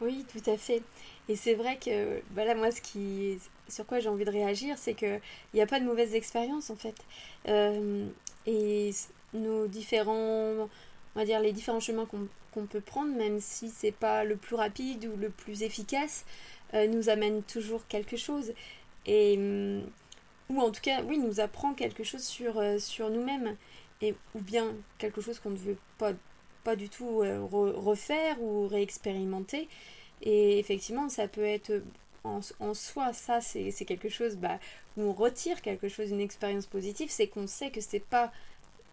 Oui, 0.01 0.25
tout 0.31 0.49
à 0.49 0.57
fait. 0.57 0.81
Et 1.29 1.35
c'est 1.35 1.53
vrai 1.53 1.77
que 1.77 2.21
voilà, 2.33 2.53
moi, 2.53 2.71
ce 2.71 2.81
qui, 2.81 3.39
sur 3.69 3.85
quoi 3.85 3.99
j'ai 3.99 4.09
envie 4.09 4.25
de 4.25 4.31
réagir, 4.31 4.77
c'est 4.77 4.93
qu'il 4.93 5.21
n'y 5.53 5.61
a 5.61 5.65
pas 5.67 5.79
de 5.79 5.85
mauvaise 5.85 6.13
expérience 6.15 6.69
en 6.69 6.75
fait. 6.75 6.95
Euh, 7.47 8.07
et 8.45 8.91
nos 9.33 9.67
différents, 9.67 10.13
on 10.15 10.69
va 11.15 11.25
dire, 11.25 11.39
les 11.39 11.53
différents 11.53 11.79
chemins 11.79 12.05
qu'on 12.05 12.65
peut 12.65 12.81
prendre, 12.81 13.15
même 13.15 13.39
si 13.39 13.69
c'est 13.69 13.91
pas 13.91 14.23
le 14.23 14.35
plus 14.35 14.55
rapide 14.55 15.05
ou 15.05 15.17
le 15.17 15.29
plus 15.29 15.63
efficace, 15.63 16.25
euh, 16.73 16.87
nous 16.87 17.09
amènent 17.09 17.43
toujours 17.43 17.87
quelque 17.87 18.17
chose. 18.17 18.53
Et, 19.05 19.37
ou 20.49 20.59
en 20.61 20.71
tout 20.71 20.81
cas, 20.81 21.03
oui, 21.03 21.17
nous 21.17 21.39
apprend 21.39 21.73
quelque 21.73 22.03
chose 22.03 22.23
sur, 22.23 22.61
sur 22.79 23.09
nous-mêmes 23.09 23.55
et, 24.01 24.15
ou 24.33 24.41
bien 24.41 24.73
quelque 24.97 25.21
chose 25.21 25.39
qu'on 25.39 25.51
ne 25.51 25.57
veut 25.57 25.77
pas, 25.97 26.13
pas 26.63 26.75
du 26.75 26.89
tout 26.89 27.21
euh, 27.21 27.39
refaire 27.41 28.41
ou 28.41 28.67
réexpérimenter. 28.67 29.67
Et 30.21 30.59
effectivement, 30.59 31.09
ça 31.09 31.27
peut 31.27 31.43
être 31.43 31.81
en, 32.23 32.73
soi, 32.73 33.13
ça 33.13 33.39
c'est 33.41 33.85
quelque 33.85 34.09
chose 34.09 34.35
bah, 34.35 34.59
où 34.97 35.03
on 35.03 35.13
retire 35.13 35.61
quelque 35.61 35.87
chose, 35.89 36.09
une 36.09 36.21
expérience 36.21 36.65
positive, 36.65 37.09
c'est 37.11 37.27
qu'on 37.27 37.47
sait 37.47 37.69
que 37.69 37.81
c'est 37.81 37.99
pas 37.99 38.31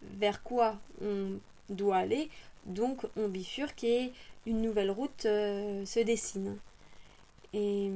vers 0.03 0.43
quoi 0.43 0.77
on 1.01 1.39
doit 1.69 1.97
aller, 1.97 2.29
donc 2.65 3.05
on 3.15 3.27
bifurque 3.27 3.83
et 3.83 4.11
une 4.45 4.61
nouvelle 4.61 4.91
route 4.91 5.25
euh, 5.25 5.85
se 5.85 5.99
dessine. 5.99 6.57
Et, 7.53 7.89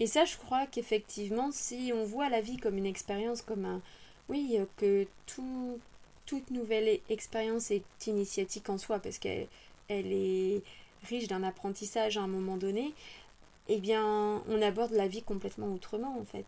et 0.00 0.06
ça, 0.06 0.24
je 0.24 0.36
crois 0.36 0.66
qu'effectivement, 0.66 1.50
si 1.52 1.92
on 1.94 2.04
voit 2.04 2.28
la 2.28 2.40
vie 2.40 2.56
comme 2.56 2.78
une 2.78 2.86
expérience, 2.86 3.42
comme 3.42 3.64
un. 3.64 3.82
Oui, 4.28 4.56
euh, 4.58 4.66
que 4.76 5.06
tout, 5.26 5.78
toute 6.28 6.50
nouvelle 6.50 7.00
expérience 7.08 7.70
est 7.70 8.06
initiatique 8.06 8.68
en 8.68 8.76
soi 8.76 8.98
parce 8.98 9.18
qu'elle 9.18 9.48
elle 9.88 10.12
est 10.12 10.62
riche 11.08 11.26
d'un 11.26 11.42
apprentissage 11.42 12.18
à 12.18 12.20
un 12.20 12.26
moment 12.26 12.58
donné, 12.58 12.92
eh 13.68 13.78
bien, 13.78 14.42
on 14.46 14.60
aborde 14.60 14.92
la 14.92 15.08
vie 15.08 15.22
complètement 15.22 15.72
autrement 15.72 16.18
en 16.20 16.24
fait. 16.24 16.44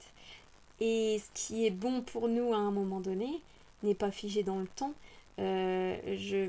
Et 0.80 1.18
ce 1.18 1.30
qui 1.32 1.66
est 1.66 1.70
bon 1.70 2.02
pour 2.02 2.28
nous 2.28 2.52
à 2.52 2.58
un 2.58 2.70
moment 2.70 3.00
donné 3.00 3.40
n'est 3.82 3.94
pas 3.94 4.10
figé 4.10 4.42
dans 4.42 4.58
le 4.58 4.66
temps. 4.66 4.92
Euh, 5.38 5.96
je, 6.18 6.46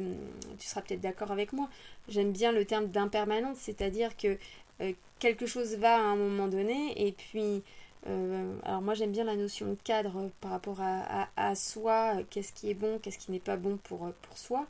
tu 0.59 0.67
seras 0.67 0.81
peut-être 0.81 0.99
d'accord 0.99 1.31
avec 1.31 1.53
moi. 1.53 1.69
J'aime 2.09 2.33
bien 2.33 2.51
le 2.51 2.65
terme 2.65 2.87
d'impermanence, 2.87 3.57
c'est-à-dire 3.59 4.17
que 4.17 4.37
euh, 4.81 4.91
quelque 5.19 5.45
chose 5.45 5.75
va 5.75 5.95
à 5.95 6.01
un 6.01 6.17
moment 6.17 6.49
donné 6.49 7.07
et 7.07 7.13
puis 7.13 7.63
euh, 8.07 8.55
alors 8.63 8.81
moi 8.81 8.93
j'aime 8.95 9.11
bien 9.11 9.23
la 9.23 9.35
notion 9.35 9.67
de 9.67 9.77
cadre 9.83 10.29
par 10.41 10.51
rapport 10.51 10.79
à, 10.81 11.55
soi, 11.55 12.15
qu'est-ce 12.29 12.53
qui 12.53 12.69
est 12.69 12.73
bon, 12.73 12.99
qu'est-ce 12.99 13.17
qui 13.17 13.31
n'est 13.31 13.39
pas 13.39 13.57
bon 13.57 13.77
pour, 13.77 14.11
pour 14.21 14.37
soi. 14.37 14.65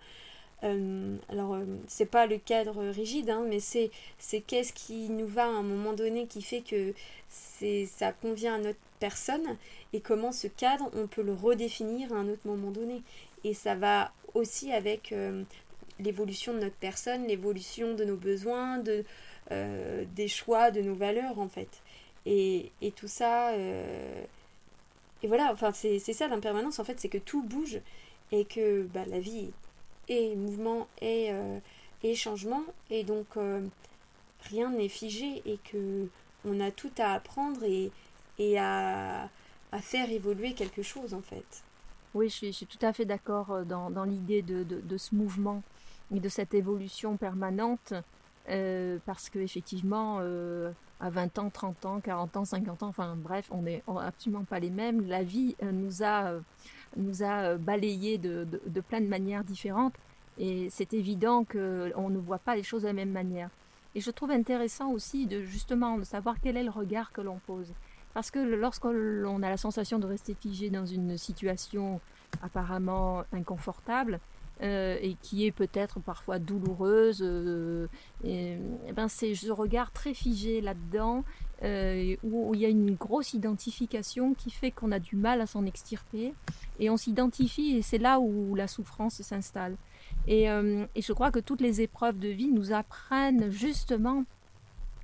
Euh, 0.63 1.17
alors 1.29 1.55
euh, 1.55 1.65
c'est 1.87 2.05
pas 2.05 2.27
le 2.27 2.37
cadre 2.37 2.83
rigide, 2.89 3.29
hein, 3.29 3.43
mais 3.47 3.59
c'est, 3.59 3.89
qu'est-ce 4.45 4.73
qui 4.73 5.09
nous 5.09 5.27
va 5.27 5.45
à 5.45 5.49
un 5.49 5.63
moment 5.63 5.93
donné 5.93 6.27
qui 6.27 6.41
fait 6.41 6.61
que 6.61 6.93
ça 7.29 8.11
convient 8.11 8.55
à 8.55 8.59
notre 8.59 8.79
personne 8.99 9.57
et 9.93 10.01
comment 10.01 10.31
ce 10.31 10.47
cadre 10.47 10.91
on 10.93 11.07
peut 11.07 11.23
le 11.23 11.33
redéfinir 11.33 12.13
à 12.13 12.17
un 12.17 12.27
autre 12.29 12.45
moment 12.45 12.71
donné. 12.71 13.01
Et 13.43 13.53
ça 13.53 13.75
va 13.75 14.11
aussi 14.35 14.71
avec 14.71 15.15
l'évolution 15.99 16.53
de 16.53 16.59
notre 16.59 16.75
personne, 16.75 17.25
l'évolution 17.25 17.95
de 17.95 18.03
nos 18.03 18.17
besoins, 18.17 18.77
de, 18.77 19.03
des 19.49 20.27
choix, 20.27 20.69
de 20.69 20.81
nos 20.81 20.93
valeurs 20.93 21.39
en 21.39 21.47
fait. 21.47 21.81
Et, 22.25 22.71
tout 22.95 23.07
ça. 23.07 23.49
Euh, 23.51 24.23
et 25.23 25.27
voilà, 25.27 25.51
enfin, 25.51 25.71
c'est 25.73 25.99
ça 25.99 26.27
l'impermanence, 26.27 26.79
en 26.79 26.83
fait, 26.83 26.99
c'est 26.99 27.09
que 27.09 27.17
tout 27.17 27.43
bouge 27.43 27.79
et 28.31 28.45
que 28.45 28.83
bah, 28.93 29.05
la 29.07 29.19
vie 29.19 29.51
est 30.07 30.35
mouvement 30.35 30.87
et, 31.01 31.31
euh, 31.31 31.59
changement. 32.15 32.63
Et 32.89 33.03
donc, 33.03 33.25
euh, 33.37 33.65
rien 34.49 34.69
n'est 34.71 34.89
figé 34.89 35.41
et 35.45 35.59
que 35.71 36.07
on 36.43 36.59
a 36.59 36.71
tout 36.71 36.91
à 36.97 37.13
apprendre 37.13 37.63
et, 37.63 37.91
à, 38.57 39.29
faire 39.81 40.09
évoluer 40.09 40.53
quelque 40.53 40.81
chose, 40.81 41.13
en 41.13 41.21
fait. 41.21 41.63
Oui, 42.13 42.29
je 42.29 42.51
suis, 42.51 42.65
tout 42.65 42.83
à 42.85 42.91
fait 42.91 43.05
d'accord 43.05 43.63
dans, 43.65 44.03
l'idée 44.03 44.41
de, 44.41 44.97
ce 44.97 45.15
mouvement 45.15 45.61
et 46.13 46.19
de 46.19 46.29
cette 46.29 46.53
évolution 46.53 47.15
permanente 47.15 47.93
parce 49.05 49.29
que 49.29 49.39
effectivement, 49.39 50.19
à 50.99 51.09
20 51.09 51.39
ans, 51.39 51.49
30 51.49 51.85
ans, 51.85 51.99
40 51.99 52.37
ans, 52.37 52.45
50 52.45 52.83
ans, 52.83 52.87
enfin 52.87 53.15
bref, 53.15 53.47
on 53.51 53.63
n'est 53.63 53.83
absolument 53.99 54.43
pas 54.43 54.59
les 54.59 54.69
mêmes. 54.69 55.07
La 55.07 55.23
vie 55.23 55.55
nous 55.61 56.03
a, 56.03 56.33
nous 56.97 57.23
a 57.23 57.55
balayé 57.55 58.17
de, 58.17 58.47
de, 58.65 58.81
plein 58.81 59.01
de 59.01 59.07
manières 59.07 59.43
différentes. 59.43 59.95
Et 60.37 60.69
c'est 60.69 60.93
évident 60.93 61.43
qu'on 61.43 62.09
ne 62.09 62.17
voit 62.17 62.39
pas 62.39 62.55
les 62.55 62.63
choses 62.63 62.83
de 62.83 62.87
la 62.87 62.93
même 62.93 63.11
manière. 63.11 63.49
Et 63.93 63.99
je 63.99 64.11
trouve 64.11 64.31
intéressant 64.31 64.91
aussi 64.91 65.25
de 65.25 65.41
justement 65.41 65.97
de 65.97 66.03
savoir 66.03 66.35
quel 66.41 66.55
est 66.55 66.63
le 66.63 66.69
regard 66.69 67.11
que 67.11 67.21
l'on 67.21 67.39
pose. 67.45 67.73
Parce 68.13 68.31
que 68.31 68.39
lorsqu'on 68.39 69.43
a 69.43 69.49
la 69.49 69.57
sensation 69.57 69.99
de 69.99 70.05
rester 70.05 70.33
figé 70.33 70.69
dans 70.69 70.85
une 70.85 71.17
situation 71.17 71.99
apparemment 72.41 73.23
inconfortable, 73.33 74.19
euh, 74.63 74.95
et 75.01 75.15
qui 75.23 75.47
est 75.47 75.51
peut-être 75.51 75.99
parfois 75.99 76.37
douloureuse, 76.37 77.23
euh, 77.23 77.87
et, 78.23 78.57
ben 78.95 79.07
c'est 79.07 79.33
ce 79.33 79.51
regard 79.51 79.91
très 79.91 80.13
figé 80.13 80.61
là-dedans, 80.61 81.23
euh, 81.63 82.15
où, 82.21 82.53
il 82.53 82.61
y 82.61 82.65
a 82.67 82.69
une 82.69 82.93
grosse 82.93 83.33
identification 83.33 84.35
qui 84.35 84.51
fait 84.51 84.69
qu'on 84.69 84.91
a 84.91 84.99
du 84.99 85.15
mal 85.15 85.41
à 85.41 85.47
s'en 85.47 85.65
extirper, 85.65 86.35
et 86.79 86.91
on 86.91 86.97
s'identifie, 86.97 87.77
et 87.77 87.81
c'est 87.81 87.97
là 87.97 88.19
où 88.19 88.53
la 88.53 88.67
souffrance 88.67 89.19
s'installe. 89.23 89.77
Et, 90.27 90.45
je 90.45 91.13
crois 91.13 91.31
que 91.31 91.39
toutes 91.39 91.61
les 91.61 91.81
épreuves 91.81 92.19
de 92.19 92.29
vie 92.29 92.49
nous 92.49 92.71
apprennent 92.71 93.49
justement 93.49 94.25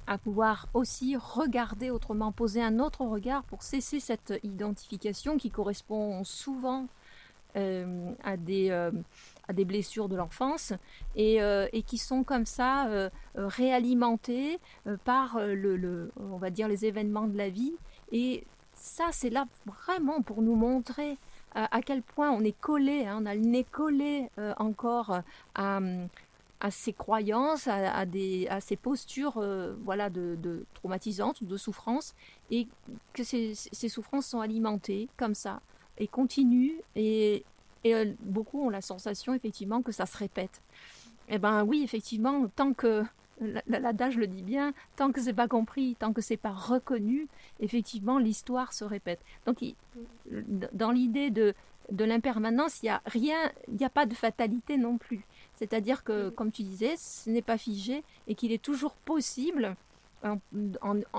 à 0.05 0.19
pouvoir 0.19 0.67
aussi 0.75 1.15
regarder 1.15 1.89
autrement, 1.89 2.31
poser 2.31 2.61
un 2.61 2.77
autre 2.77 3.03
regard 3.05 3.43
pour 3.45 3.63
cesser 3.63 3.99
cette 3.99 4.39
identification 4.43 5.37
qui 5.37 5.49
correspond 5.49 6.23
souvent 6.23 6.85
à, 7.55 8.37
des, 8.37 8.91
à 9.47 9.53
des 9.53 9.65
blessures 9.65 10.09
de 10.09 10.15
l'enfance 10.15 10.73
et, 11.15 11.37
et, 11.37 11.81
qui 11.83 11.97
sont 11.97 12.23
comme 12.23 12.45
ça 12.45 13.09
réalimentées 13.35 14.59
par 15.05 15.39
le, 15.39 16.11
on 16.17 16.37
va 16.37 16.49
dire 16.49 16.67
les 16.67 16.85
événements 16.85 17.27
de 17.27 17.37
la 17.37 17.49
vie. 17.49 17.73
Et 18.11 18.43
ça, 18.73 19.05
c'est 19.11 19.29
là 19.29 19.45
vraiment 19.65 20.21
pour 20.21 20.41
nous 20.41 20.55
montrer 20.55 21.17
à, 21.55 21.81
quel 21.81 22.03
point 22.03 22.31
on 22.31 22.41
est 22.41 22.59
collé, 22.59 23.05
hein, 23.05 23.19
on 23.21 23.25
a 23.25 23.33
le 23.33 23.41
nez 23.41 23.63
collé 23.63 24.29
euh, 24.37 24.53
encore 24.57 25.21
à, 25.55 25.79
à 26.59 26.71
ces 26.71 26.93
croyances, 26.93 27.67
à, 27.67 28.05
des, 28.05 28.47
à 28.49 28.61
ces 28.61 28.75
postures 28.75 29.37
euh, 29.37 29.75
voilà, 29.83 30.09
de, 30.09 30.65
traumatisantes 30.75 31.43
de 31.43 31.57
souffrances, 31.57 32.13
et 32.51 32.67
que 33.13 33.23
ces, 33.23 33.53
ces, 33.55 33.89
souffrances 33.89 34.27
sont 34.27 34.41
alimentées 34.41 35.09
comme 35.17 35.33
ça, 35.33 35.61
et 35.97 36.07
continuent, 36.07 36.79
et, 36.95 37.43
et 37.87 37.95
euh, 37.95 38.13
beaucoup 38.21 38.65
ont 38.65 38.69
la 38.69 38.81
sensation 38.81 39.33
effectivement 39.33 39.81
que 39.81 39.91
ça 39.91 40.05
se 40.05 40.17
répète. 40.17 40.61
Eh 41.29 41.37
ben 41.37 41.63
oui, 41.63 41.81
effectivement, 41.83 42.47
tant 42.55 42.73
que 42.73 43.03
l'adage 43.67 44.17
le 44.17 44.27
dit 44.27 44.41
bien, 44.41 44.73
tant 44.95 45.11
que 45.11 45.21
c'est 45.21 45.33
pas 45.33 45.47
compris, 45.47 45.95
tant 45.99 46.13
que 46.13 46.21
c'est 46.21 46.37
pas 46.37 46.51
reconnu, 46.51 47.27
effectivement, 47.59 48.17
l'histoire 48.17 48.73
se 48.73 48.83
répète. 48.83 49.19
Donc, 49.45 49.63
dans 50.73 50.91
l'idée 50.91 51.29
de, 51.29 51.53
de 51.91 52.05
l'impermanence, 52.05 52.81
il 52.81 52.85
n'y 52.85 52.89
a 52.89 53.01
rien, 53.05 53.37
il 53.67 53.75
n'y 53.75 53.85
a 53.85 53.89
pas 53.89 54.05
de 54.05 54.15
fatalité 54.15 54.77
non 54.77 54.97
plus. 54.97 55.23
C'est-à-dire 55.55 56.03
que, 56.03 56.29
comme 56.29 56.51
tu 56.51 56.63
disais, 56.63 56.95
ce 56.97 57.29
n'est 57.29 57.41
pas 57.41 57.57
figé 57.57 58.03
et 58.27 58.35
qu'il 58.35 58.51
est 58.51 58.61
toujours 58.61 58.95
possible, 58.95 59.75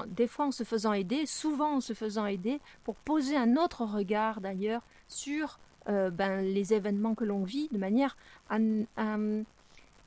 des 0.08 0.26
fois 0.26 0.46
en 0.46 0.50
se 0.50 0.64
faisant 0.64 0.92
aider, 0.92 1.24
souvent 1.26 1.76
en 1.76 1.80
se 1.80 1.92
faisant 1.92 2.26
aider, 2.26 2.60
pour 2.84 2.96
poser 2.96 3.36
un 3.36 3.56
autre 3.56 3.84
regard 3.84 4.40
d'ailleurs 4.40 4.82
sur 5.06 5.58
euh, 5.88 6.10
ben, 6.10 6.42
les 6.42 6.74
événements 6.74 7.14
que 7.14 7.24
l'on 7.24 7.44
vit 7.44 7.68
de 7.70 7.78
manière 7.78 8.16
à 8.50 8.58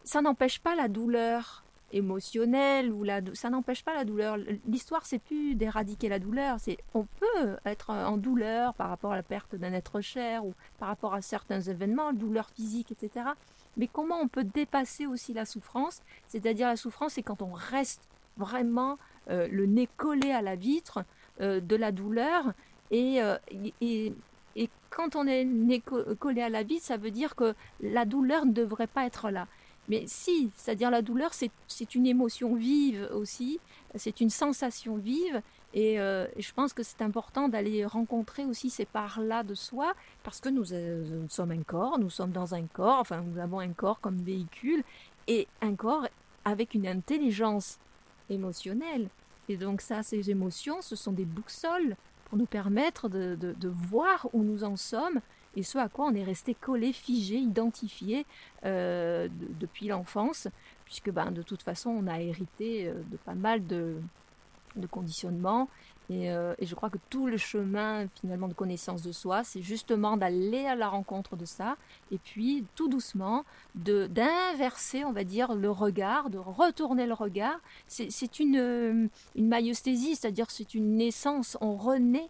ça 0.04 0.22
n'empêche 0.22 0.60
pas 0.60 0.76
la 0.76 0.88
douleur 0.88 1.64
émotionnelle 1.92 2.92
ou 2.92 3.04
la, 3.04 3.22
ça 3.34 3.50
n'empêche 3.50 3.84
pas 3.84 3.94
la 3.94 4.06
douleur. 4.06 4.38
L'histoire, 4.66 5.06
c'est 5.06 5.20
plus 5.20 5.56
d'éradiquer 5.56 6.10
la 6.10 6.20
douleur. 6.20 6.60
C'est 6.60 6.78
on 6.94 7.04
peut 7.04 7.58
être 7.66 7.92
en 7.92 8.18
douleur 8.18 8.74
par 8.74 8.90
rapport 8.90 9.12
à 9.12 9.16
la 9.16 9.24
perte 9.24 9.56
d'un 9.56 9.74
être 9.74 10.02
cher 10.02 10.46
ou 10.46 10.54
par 10.80 10.88
rapport 10.88 11.14
à 11.14 11.22
certains 11.22 11.62
événements, 11.62 12.14
douleur 12.14 12.50
physique, 12.50 12.92
etc. 12.92 13.26
Mais 13.78 13.88
comment 13.88 14.20
on 14.20 14.28
peut 14.28 14.44
dépasser 14.44 15.06
aussi 15.06 15.34
la 15.34 15.46
souffrance? 15.46 16.02
C'est-à-dire 16.28 16.68
la 16.68 16.78
souffrance, 16.78 17.14
c'est 17.14 17.24
quand 17.24 17.42
on 17.42 17.54
reste 17.54 18.08
vraiment 18.38 18.98
euh, 19.30 19.48
le 19.50 19.66
nez 19.66 19.88
collé 19.98 20.32
à 20.32 20.42
la 20.42 20.56
vitre 20.56 21.04
euh, 21.42 21.60
de 21.60 21.76
la 21.76 21.92
douleur 21.92 22.54
et, 22.90 23.22
euh, 23.22 23.38
et, 23.82 24.14
et 24.56 24.70
quand 24.90 25.16
on 25.16 25.26
est 25.28 25.46
nez 25.46 25.82
collé 26.20 26.42
à 26.42 26.50
la 26.50 26.64
vitre, 26.64 26.86
ça 26.86 26.98
veut 26.98 27.12
dire 27.12 27.36
que 27.36 27.56
la 27.82 28.06
douleur 28.06 28.46
ne 28.46 28.52
devrait 28.52 28.88
pas 28.88 29.06
être 29.06 29.30
là. 29.30 29.48
Mais 29.90 30.04
si, 30.08 30.52
c'est-à-dire 30.56 30.92
la 30.92 31.02
douleur, 31.02 31.32
c'est 31.34 31.96
une 31.96 32.06
émotion 32.06 32.56
vive 32.56 33.10
aussi, 33.14 33.60
c'est 33.96 34.22
une 34.22 34.30
sensation 34.30 34.96
vive, 34.96 35.42
euh, 35.76 36.28
et, 36.36 36.42
je 36.42 36.54
pense 36.54 36.74
que 36.74 36.84
c'est 36.84 37.02
important 37.02 37.48
d'aller 37.48 37.86
rencontrer 37.86 38.46
aussi 38.46 38.70
ces 38.70 38.86
parts-là 38.86 39.44
de 39.44 39.54
soi, 39.54 39.94
parce 40.24 40.40
que 40.40 40.50
nous, 40.50 40.74
euh, 40.74 41.04
nous, 41.22 41.30
sommes 41.30 41.52
un 41.52 41.64
corps, 41.64 41.98
nous 41.98 42.10
sommes 42.10 42.32
dans 42.32 42.54
un 42.54 42.64
corps, 42.64 43.00
enfin 43.00 43.22
nous 43.22 43.40
avons 43.40 43.60
un 43.60 43.72
corps 43.72 44.00
comme 44.00 44.18
véhicule, 44.18 44.84
et 45.28 45.48
un 45.62 45.76
corps 45.76 46.08
avec 46.44 46.74
une 46.74 46.88
intelligence 46.88 47.80
émotionnelle. 48.30 49.08
Et 49.50 49.58
donc 49.58 49.82
ça, 49.82 50.04
ces 50.04 50.30
émotions, 50.30 50.82
ce 50.82 50.96
sont 50.96 51.12
des 51.12 51.26
boussoles 51.26 51.96
pour 52.32 52.38
nous 52.38 52.46
permettre 52.46 53.10
de, 53.10 53.68
voir 53.68 54.30
où 54.32 54.42
nous 54.42 54.64
en 54.64 54.78
sommes 54.78 55.20
et 55.58 55.64
ce 55.64 55.78
à 55.78 55.90
quoi 55.90 56.06
on 56.06 56.16
est 56.16 56.24
resté 56.24 56.54
collé, 56.54 56.94
figé, 56.94 57.36
identifié 57.36 58.26
euh, 58.64 59.28
depuis 59.60 59.90
l'enfance, 59.90 60.48
puisque 60.86 61.12
ben, 61.12 61.32
de 61.32 61.42
toute 61.42 61.62
façon 61.62 61.90
on 61.90 62.08
a 62.08 62.22
hérité 62.22 62.88
euh, 62.88 62.94
de 63.12 63.18
pas 63.18 63.34
mal 63.34 63.68
de, 63.68 63.98
de 64.78 64.88
conditionnements. 64.88 65.68
Euh, 66.10 66.56
et, 66.60 66.66
je 66.66 66.76
crois 66.76 66.90
que 66.90 66.98
tout 67.10 67.28
le 67.28 67.38
chemin 67.38 68.08
finalement 68.20 68.48
de 68.48 68.54
connaissance 68.54 69.02
de 69.02 69.12
soi, 69.12 69.44
c'est 69.44 69.62
justement 69.62 70.18
d'aller 70.18 70.66
à 70.66 70.76
la 70.76 70.90
rencontre 70.90 71.36
de 71.36 71.46
ça, 71.46 71.78
et 72.12 72.18
puis 72.18 72.66
tout 72.76 72.90
doucement 72.90 73.46
de 73.76 74.08
d'inverser, 74.08 75.06
on 75.06 75.14
va 75.14 75.24
dire, 75.24 75.54
le 75.56 75.72
regard, 75.72 76.30
de 76.30 76.38
retourner 76.38 77.06
le 77.06 77.14
regard. 77.14 77.60
C'est 77.88 78.40
une, 78.40 79.10
une 79.36 79.48
maïeusthésie, 79.48 80.16
c'est-à-dire 80.16 80.52
c'est 80.52 80.74
une 80.74 80.98
naissance, 80.98 81.58
on 81.62 81.76
renaît 81.76 82.30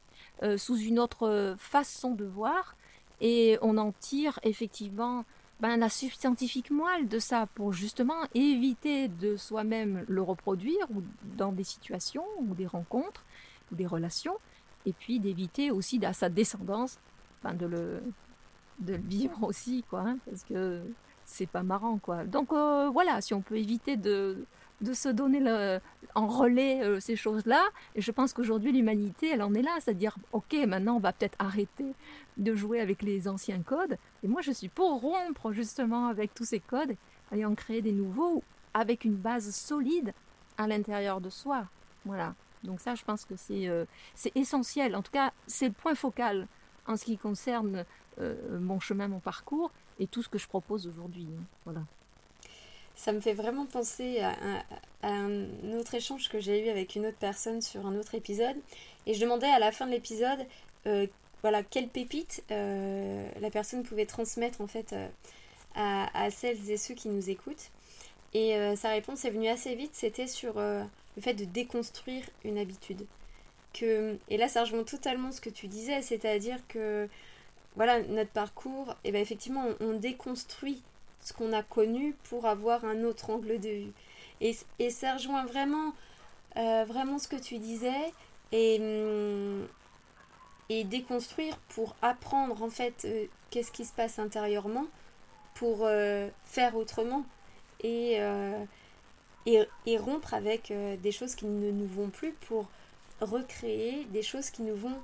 sous 0.57 0.77
une 0.77 0.99
autre 0.99 1.55
façon 1.57 2.11
de 2.11 2.25
voir, 2.25 2.75
et 3.19 3.57
on 3.61 3.77
en 3.77 3.91
tire 3.91 4.39
effectivement 4.43 5.25
ben, 5.61 5.77
la 5.77 5.89
scientifique 5.89 6.71
moelle 6.71 7.07
de 7.07 7.19
ça 7.19 7.45
pour 7.53 7.71
justement 7.71 8.23
éviter 8.33 9.07
de 9.07 9.37
soi-même 9.37 10.03
le 10.07 10.23
reproduire 10.23 10.89
ou 10.89 11.03
dans 11.37 11.51
des 11.51 11.63
situations 11.63 12.25
ou 12.39 12.55
des 12.55 12.65
rencontres 12.65 13.23
ou 13.71 13.75
des 13.75 13.87
relations 13.87 14.35
et 14.85 14.93
puis 14.93 15.19
d'éviter 15.19 15.71
aussi 15.71 16.03
à 16.05 16.13
sa 16.13 16.29
descendance 16.29 16.99
de, 17.43 17.65
le, 17.65 18.03
de 18.79 18.93
le 18.95 19.01
vivre 19.01 19.43
aussi 19.47 19.83
quoi 19.89 20.01
hein, 20.01 20.17
parce 20.25 20.43
que 20.43 20.81
c'est 21.25 21.47
pas 21.47 21.63
marrant 21.63 21.97
quoi 21.97 22.25
donc 22.25 22.51
euh, 22.51 22.89
voilà 22.89 23.21
si 23.21 23.33
on 23.33 23.41
peut 23.41 23.57
éviter 23.57 23.97
de 23.97 24.45
de 24.81 24.93
se 24.93 25.09
donner 25.09 25.39
le, 25.39 25.79
en 26.15 26.27
relais 26.27 26.83
euh, 26.83 26.99
ces 26.99 27.15
choses-là. 27.15 27.63
Et 27.95 28.01
je 28.01 28.11
pense 28.11 28.33
qu'aujourd'hui, 28.33 28.71
l'humanité, 28.71 29.29
elle 29.29 29.43
en 29.43 29.53
est 29.53 29.61
là. 29.61 29.71
C'est-à-dire, 29.79 30.15
OK, 30.33 30.53
maintenant, 30.67 30.95
on 30.95 30.99
va 30.99 31.13
peut-être 31.13 31.35
arrêter 31.39 31.93
de 32.37 32.55
jouer 32.55 32.81
avec 32.81 33.01
les 33.01 33.27
anciens 33.27 33.61
codes. 33.61 33.97
Et 34.23 34.27
moi, 34.27 34.41
je 34.41 34.51
suis 34.51 34.69
pour 34.69 35.01
rompre 35.01 35.51
justement 35.51 36.07
avec 36.07 36.33
tous 36.33 36.45
ces 36.45 36.59
codes 36.59 36.95
et 37.33 37.45
en 37.45 37.55
créer 37.55 37.81
des 37.81 37.91
nouveaux 37.91 38.43
avec 38.73 39.05
une 39.05 39.15
base 39.15 39.53
solide 39.53 40.13
à 40.57 40.67
l'intérieur 40.67 41.21
de 41.21 41.29
soi. 41.29 41.65
Voilà. 42.05 42.33
Donc 42.63 42.79
ça, 42.79 42.95
je 42.95 43.03
pense 43.03 43.25
que 43.25 43.35
c'est 43.35 43.67
euh, 43.67 43.85
c'est 44.15 44.35
essentiel. 44.35 44.95
En 44.95 45.01
tout 45.01 45.11
cas, 45.11 45.33
c'est 45.47 45.67
le 45.67 45.73
point 45.73 45.95
focal 45.95 46.47
en 46.87 46.97
ce 46.97 47.05
qui 47.05 47.17
concerne 47.17 47.85
euh, 48.19 48.59
mon 48.59 48.79
chemin, 48.79 49.07
mon 49.07 49.19
parcours 49.19 49.71
et 49.99 50.07
tout 50.07 50.23
ce 50.23 50.29
que 50.29 50.37
je 50.37 50.47
propose 50.47 50.87
aujourd'hui. 50.87 51.27
Voilà 51.65 51.81
ça 52.93 53.13
me 53.13 53.19
fait 53.19 53.33
vraiment 53.33 53.65
penser 53.65 54.19
à, 54.19 54.63
un 55.01 55.47
autre 55.73 55.95
échange 55.95 56.29
que 56.29 56.39
j'ai 56.39 56.65
eu 56.65 56.69
avec 56.69 56.95
une 56.95 57.07
autre 57.07 57.17
personne 57.17 57.61
sur 57.61 57.87
un 57.87 57.95
autre 57.95 58.13
épisode. 58.13 58.55
Et 59.07 59.15
je 59.15 59.21
demandais 59.21 59.47
à 59.47 59.57
la 59.57 59.71
fin 59.71 59.87
de 59.87 59.91
l'épisode, 59.91 60.45
euh, 60.85 61.07
voilà, 61.41 61.63
quelle 61.63 61.87
pépite 61.87 62.43
la 62.49 63.49
personne 63.51 63.81
pouvait 63.81 64.05
transmettre 64.05 64.61
en 64.61 64.67
fait 64.67 64.93
euh, 64.93 65.07
à, 65.73 66.29
celles 66.29 66.69
et 66.69 66.77
ceux 66.77 66.93
qui 66.93 67.09
nous 67.09 67.29
écoutent. 67.29 67.71
Et 68.35 68.55
sa 68.75 68.89
réponse 68.89 69.25
est 69.25 69.31
venue 69.31 69.47
assez 69.47 69.73
vite, 69.73 69.91
c'était 69.93 70.27
sur 70.27 70.53
le 71.15 71.21
fait 71.21 71.33
de 71.33 71.45
déconstruire 71.45 72.23
une 72.43 72.57
habitude. 72.57 73.05
Que, 73.73 74.17
et 74.29 74.37
là, 74.37 74.47
ça 74.47 74.61
rejoint 74.61 74.83
totalement 74.83 75.31
ce 75.31 75.39
que 75.39 75.49
tu 75.49 75.67
disais, 75.67 76.01
c'est-à-dire 76.01 76.59
que 76.67 77.07
voilà, 77.75 78.01
notre 78.03 78.31
parcours, 78.31 78.95
et 79.03 79.11
ben 79.11 79.21
effectivement, 79.21 79.65
on 79.79 79.93
déconstruit 79.93 80.83
ce 81.21 81.33
qu'on 81.33 81.53
a 81.53 81.63
connu 81.63 82.15
pour 82.23 82.45
avoir 82.45 82.83
un 82.83 83.03
autre 83.03 83.29
angle 83.29 83.59
de 83.59 83.69
vue. 83.69 83.93
Et, 84.41 84.55
et 84.79 84.89
ça 84.89 85.13
rejoint 85.13 85.45
vraiment, 85.45 85.93
euh, 86.57 86.83
vraiment 86.85 87.19
ce 87.19 87.27
que 87.27 87.35
tu 87.37 87.59
disais 87.59 88.11
et, 88.51 88.81
et 90.69 90.83
déconstruire 90.83 91.57
pour 91.69 91.95
apprendre 92.01 92.61
en 92.63 92.69
fait 92.69 93.05
euh, 93.05 93.25
qu'est-ce 93.51 93.71
qui 93.71 93.85
se 93.85 93.93
passe 93.93 94.19
intérieurement 94.19 94.87
pour 95.53 95.85
euh, 95.85 96.29
faire 96.45 96.75
autrement. 96.75 97.23
Et, 97.83 98.19
et, 99.45 99.97
rompre 99.97 100.33
avec 100.33 100.73
des 101.01 101.11
choses 101.11 101.35
qui 101.35 101.45
ne 101.45 101.71
nous 101.71 101.87
vont 101.87 102.09
plus 102.09 102.33
pour 102.47 102.67
recréer 103.19 104.05
des 104.11 104.23
choses 104.23 104.49
qui 104.49 104.63
nous 104.63 104.75
vont 104.75 104.97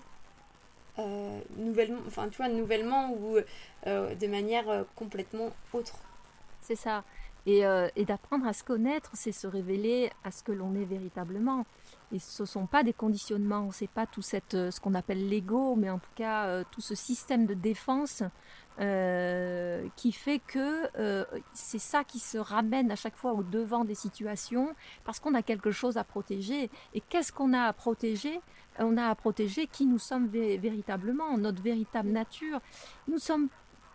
nouvellement, 1.57 1.99
enfin 2.07 2.27
tu 2.29 2.37
vois, 2.37 2.49
nouvellement 2.49 3.13
ou 3.13 3.37
de 3.85 4.27
manière 4.27 4.85
complètement 4.95 5.51
autre. 5.73 5.99
C'est 6.61 6.75
ça. 6.75 7.03
Et, 7.45 7.63
d'apprendre 8.05 8.45
à 8.45 8.53
se 8.53 8.63
connaître, 8.63 9.11
c'est 9.13 9.31
se 9.31 9.47
révéler 9.47 10.11
à 10.23 10.31
ce 10.31 10.43
que 10.43 10.51
l'on 10.51 10.75
est 10.75 10.85
véritablement. 10.85 11.65
Et 12.13 12.19
ce 12.19 12.43
ne 12.43 12.47
sont 12.47 12.65
pas 12.65 12.83
des 12.83 12.93
conditionnements, 12.93 13.71
c'est 13.71 13.89
pas 13.89 14.05
tout 14.05 14.21
cette, 14.21 14.53
euh, 14.53 14.71
ce 14.71 14.79
qu'on 14.79 14.93
appelle 14.93 15.27
l'ego, 15.27 15.75
mais 15.75 15.89
en 15.89 15.99
tout 15.99 16.13
cas 16.15 16.45
euh, 16.45 16.63
tout 16.71 16.79
ce 16.79 16.95
système 16.95 17.45
de 17.45 17.53
défense 17.53 18.23
euh, 18.79 19.87
qui 19.95 20.11
fait 20.11 20.39
que 20.39 20.87
c'est 21.53 21.79
ça 21.79 22.03
qui 22.03 22.19
se 22.19 22.37
ramène 22.37 22.91
à 22.91 22.95
chaque 22.95 23.15
fois 23.15 23.33
au 23.33 23.43
devant 23.43 23.85
des 23.85 23.95
situations 23.95 24.75
parce 25.03 25.19
qu'on 25.19 25.33
a 25.33 25.41
quelque 25.41 25.71
chose 25.71 25.97
à 25.97 26.03
protéger. 26.03 26.69
Et 26.93 27.01
qu'est-ce 27.01 27.31
qu'on 27.31 27.53
a 27.53 27.63
à 27.63 27.73
protéger? 27.73 28.39
On 28.79 28.97
a 28.97 29.07
à 29.07 29.15
protéger 29.15 29.67
qui 29.67 29.85
nous 29.85 29.99
sommes 29.99 30.27
véritablement, 30.27 31.37
notre 31.37 31.61
véritable 31.61 32.09
nature. 32.09 32.59
Nous 33.07 33.19
sommes 33.19 33.49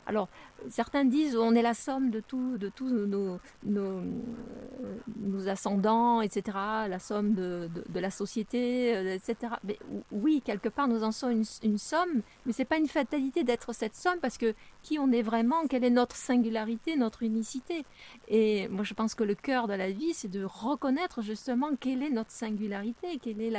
alors, 0.07 0.29
certains 0.69 1.05
disent 1.05 1.37
on 1.37 1.55
est 1.55 1.63
la 1.63 1.75
somme 1.75 2.11
de 2.11 2.21
tous 2.21 2.59
de 2.59 2.69
tous 2.69 2.89
nos, 2.89 3.39
nos, 3.65 5.49
ascendants, 5.49 6.21
etc., 6.21 6.57
la 6.89 6.99
somme 6.99 7.35
de, 7.35 7.69
la 7.95 8.11
société, 8.11 8.97
euh, 8.97 9.15
etc. 9.15 9.55
Mais 9.65 9.79
oui, 10.11 10.43
quelque 10.45 10.69
part, 10.69 10.89
nous 10.89 11.03
en 11.05 11.13
sommes 11.13 11.43
une, 11.63 11.79
somme, 11.79 12.23
mais 12.47 12.53
c'est 12.53 12.65
pas 12.65 12.79
une 12.79 12.89
fatalité 12.89 13.45
d'être 13.45 13.73
cette 13.73 13.95
somme 13.95 14.19
parce 14.21 14.39
que 14.39 14.55
qui 14.83 14.99
on 14.99 15.11
est 15.13 15.23
vraiment, 15.23 15.67
quelle 15.69 15.85
est 15.85 15.91
notre 15.91 16.17
singularité, 16.17 16.97
notre 16.97 17.23
unicité. 17.23 17.85
Et 18.29 18.69
moi, 18.69 18.85
je 18.85 18.95
pense 18.95 19.15
que 19.15 19.25
le 19.25 19.35
cœur 19.35 19.69
de 19.69 19.75
la 19.75 19.91
vie, 19.91 20.15
c'est 20.15 20.31
de 20.31 20.45
reconnaître 20.45 21.23
justement 21.23 21.71
quelle 21.79 22.03
est 22.03 22.11
notre 22.11 22.31
singularité, 22.31 23.19
quelle 23.23 23.41
est 23.41 23.53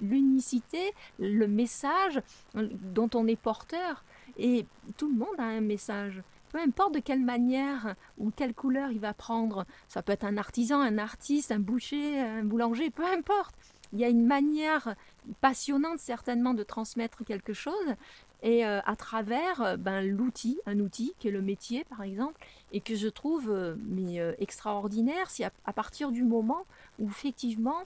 l'unicité, 0.00 0.92
le 1.18 1.46
message 1.46 2.20
dont 2.54 3.10
on 3.14 3.26
est 3.26 3.36
porteur. 3.36 4.04
Et 4.40 4.66
tout 4.96 5.08
le 5.08 5.16
monde 5.16 5.38
a 5.38 5.44
un 5.44 5.60
message. 5.60 6.22
Peu 6.50 6.58
importe 6.58 6.94
de 6.94 6.98
quelle 6.98 7.20
manière 7.20 7.94
ou 8.18 8.32
quelle 8.34 8.54
couleur 8.54 8.90
il 8.90 8.98
va 8.98 9.14
prendre. 9.14 9.66
Ça 9.86 10.02
peut 10.02 10.12
être 10.12 10.24
un 10.24 10.36
artisan, 10.36 10.80
un 10.80 10.98
artiste, 10.98 11.52
un 11.52 11.60
boucher, 11.60 12.18
un 12.18 12.42
boulanger, 12.42 12.90
peu 12.90 13.04
importe. 13.04 13.54
Il 13.92 14.00
y 14.00 14.04
a 14.04 14.08
une 14.08 14.26
manière 14.26 14.96
passionnante 15.40 15.98
certainement 15.98 16.54
de 16.54 16.62
transmettre 16.62 17.24
quelque 17.24 17.52
chose 17.52 17.94
et 18.42 18.64
euh, 18.64 18.80
à 18.86 18.96
travers 18.96 19.60
euh, 19.60 19.76
ben, 19.76 20.00
l'outil, 20.00 20.58
un 20.66 20.80
outil 20.80 21.14
qui 21.18 21.28
est 21.28 21.32
le 21.32 21.42
métier 21.42 21.84
par 21.84 22.02
exemple, 22.02 22.40
et 22.72 22.80
que 22.80 22.94
je 22.94 23.08
trouve 23.08 23.50
euh, 23.50 23.76
mais, 23.84 24.16
extraordinaire, 24.38 25.30
c'est 25.30 25.44
à, 25.44 25.72
partir 25.72 26.10
du 26.10 26.22
moment 26.22 26.64
où 26.98 27.08
effectivement 27.08 27.82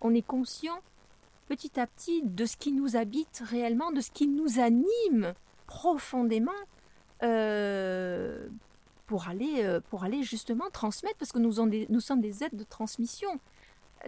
on 0.00 0.14
est 0.14 0.26
conscient 0.26 0.80
petit 1.48 1.78
à 1.78 1.86
petit 1.86 2.22
de 2.22 2.46
ce 2.46 2.56
qui 2.56 2.72
nous 2.72 2.96
habite 2.96 3.42
réellement, 3.44 3.90
de 3.90 4.00
ce 4.00 4.10
qui 4.10 4.26
nous 4.28 4.60
anime 4.60 5.34
profondément 5.68 6.50
euh, 7.22 8.48
pour, 9.06 9.28
aller, 9.28 9.62
euh, 9.64 9.80
pour 9.90 10.02
aller 10.02 10.24
justement 10.24 10.68
transmettre, 10.72 11.16
parce 11.18 11.30
que 11.30 11.38
nous, 11.38 11.54
nous 11.88 12.00
sommes 12.00 12.20
des 12.20 12.42
êtres 12.42 12.56
de 12.56 12.64
transmission. 12.64 13.38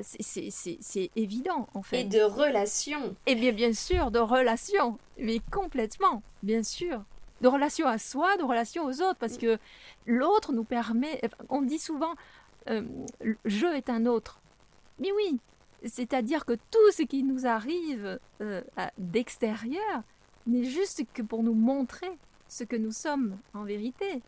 C'est 0.01 1.11
évident, 1.17 1.69
en 1.75 1.83
fait. 1.83 2.01
Et 2.01 2.05
de 2.05 2.23
relations. 2.23 3.15
Et 3.27 3.35
bien, 3.35 3.53
bien 3.53 3.73
sûr, 3.73 4.11
de 4.11 4.19
relations. 4.19 4.99
Mais 5.19 5.41
complètement, 5.51 6.23
bien 6.43 6.63
sûr. 6.63 7.03
De 7.41 7.49
relations 7.49 7.87
à 7.87 7.99
soi, 7.99 8.37
de 8.37 8.45
relations 8.45 8.85
aux 8.85 9.03
autres. 9.03 9.19
Parce 9.19 9.37
que 9.37 9.59
l'autre 10.07 10.53
nous 10.53 10.65
permet. 10.65 11.21
On 11.49 11.63
dit 11.63 11.79
souvent, 11.79 12.15
euh, 12.69 12.83
je 13.45 13.67
est 13.67 13.91
un 13.91 14.07
autre. 14.07 14.41
Mais 15.01 15.11
oui, 15.13 15.41
c'est-à-dire 15.85 16.45
que 16.45 16.53
tout 16.53 16.91
ce 16.93 17.03
qui 17.03 17.25
nous 17.25 17.47
arrive 17.47 18.21
d'extérieur, 18.97 20.05
n'est 20.51 20.65
juste 20.65 21.03
que 21.13 21.23
pour 21.23 21.43
nous 21.43 21.55
montrer 21.55 22.11
ce 22.49 22.65
que 22.65 22.77
nous 22.77 22.93
sommes 22.93 23.39
en 23.55 23.65
vérité. 23.65 24.23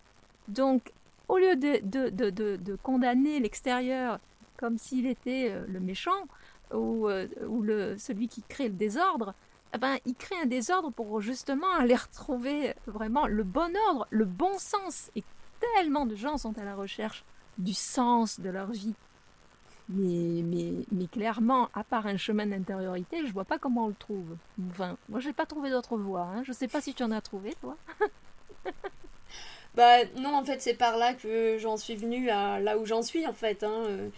Donc, 0.48 0.92
au 1.28 1.38
lieu 1.38 1.56
de, 1.56 1.80
de, 1.82 2.10
de, 2.10 2.56
de 2.56 2.76
condamner 2.76 3.40
l'extérieur 3.40 4.18
comme 4.56 4.78
s'il 4.78 5.06
était 5.06 5.50
euh, 5.50 5.64
le 5.66 5.80
méchant 5.80 6.28
ou, 6.72 7.08
euh, 7.08 7.26
ou 7.48 7.62
le, 7.62 7.98
celui 7.98 8.28
qui 8.28 8.42
crée 8.42 8.68
le 8.68 8.74
désordre, 8.74 9.34
eh 9.74 9.78
ben, 9.78 9.96
il 10.04 10.14
crée 10.14 10.36
un 10.42 10.46
désordre 10.46 10.90
pour 10.92 11.20
justement 11.20 11.70
aller 11.72 11.96
retrouver 11.96 12.74
vraiment 12.86 13.26
le 13.26 13.42
bon 13.42 13.72
ordre, 13.88 14.06
le 14.10 14.24
bon 14.24 14.56
sens. 14.58 15.10
Et 15.16 15.24
tellement 15.60 16.06
de 16.06 16.14
gens 16.14 16.38
sont 16.38 16.56
à 16.58 16.64
la 16.64 16.74
recherche 16.74 17.24
du 17.58 17.74
sens 17.74 18.38
de 18.40 18.50
leur 18.50 18.70
vie. 18.70 18.94
Mais, 19.94 20.42
mais, 20.42 20.72
mais 20.90 21.06
clairement, 21.06 21.68
à 21.74 21.84
part 21.84 22.06
un 22.06 22.16
chemin 22.16 22.46
d'intériorité, 22.46 23.26
je 23.26 23.32
vois 23.32 23.44
pas 23.44 23.58
comment 23.58 23.86
on 23.86 23.88
le 23.88 23.94
trouve. 23.94 24.36
Enfin, 24.70 24.96
moi, 25.08 25.20
j'ai 25.20 25.32
pas 25.32 25.46
trouvé 25.46 25.70
d'autre 25.70 25.96
voie. 25.96 26.22
Hein. 26.22 26.42
Je 26.44 26.52
sais 26.52 26.68
pas 26.68 26.80
si 26.80 26.94
tu 26.94 27.02
en 27.02 27.10
as 27.10 27.20
trouvé, 27.20 27.54
toi. 27.60 27.76
bah 29.74 30.04
non, 30.16 30.34
en 30.34 30.44
fait, 30.44 30.62
c'est 30.62 30.74
par 30.74 30.96
là 30.96 31.14
que 31.14 31.58
j'en 31.58 31.76
suis 31.76 31.96
venue 31.96 32.30
à 32.30 32.60
là 32.60 32.78
où 32.78 32.86
j'en 32.86 33.02
suis, 33.02 33.26
en 33.26 33.32
fait. 33.34 33.62
Hein. 33.64 33.84
Euh, 33.86 34.08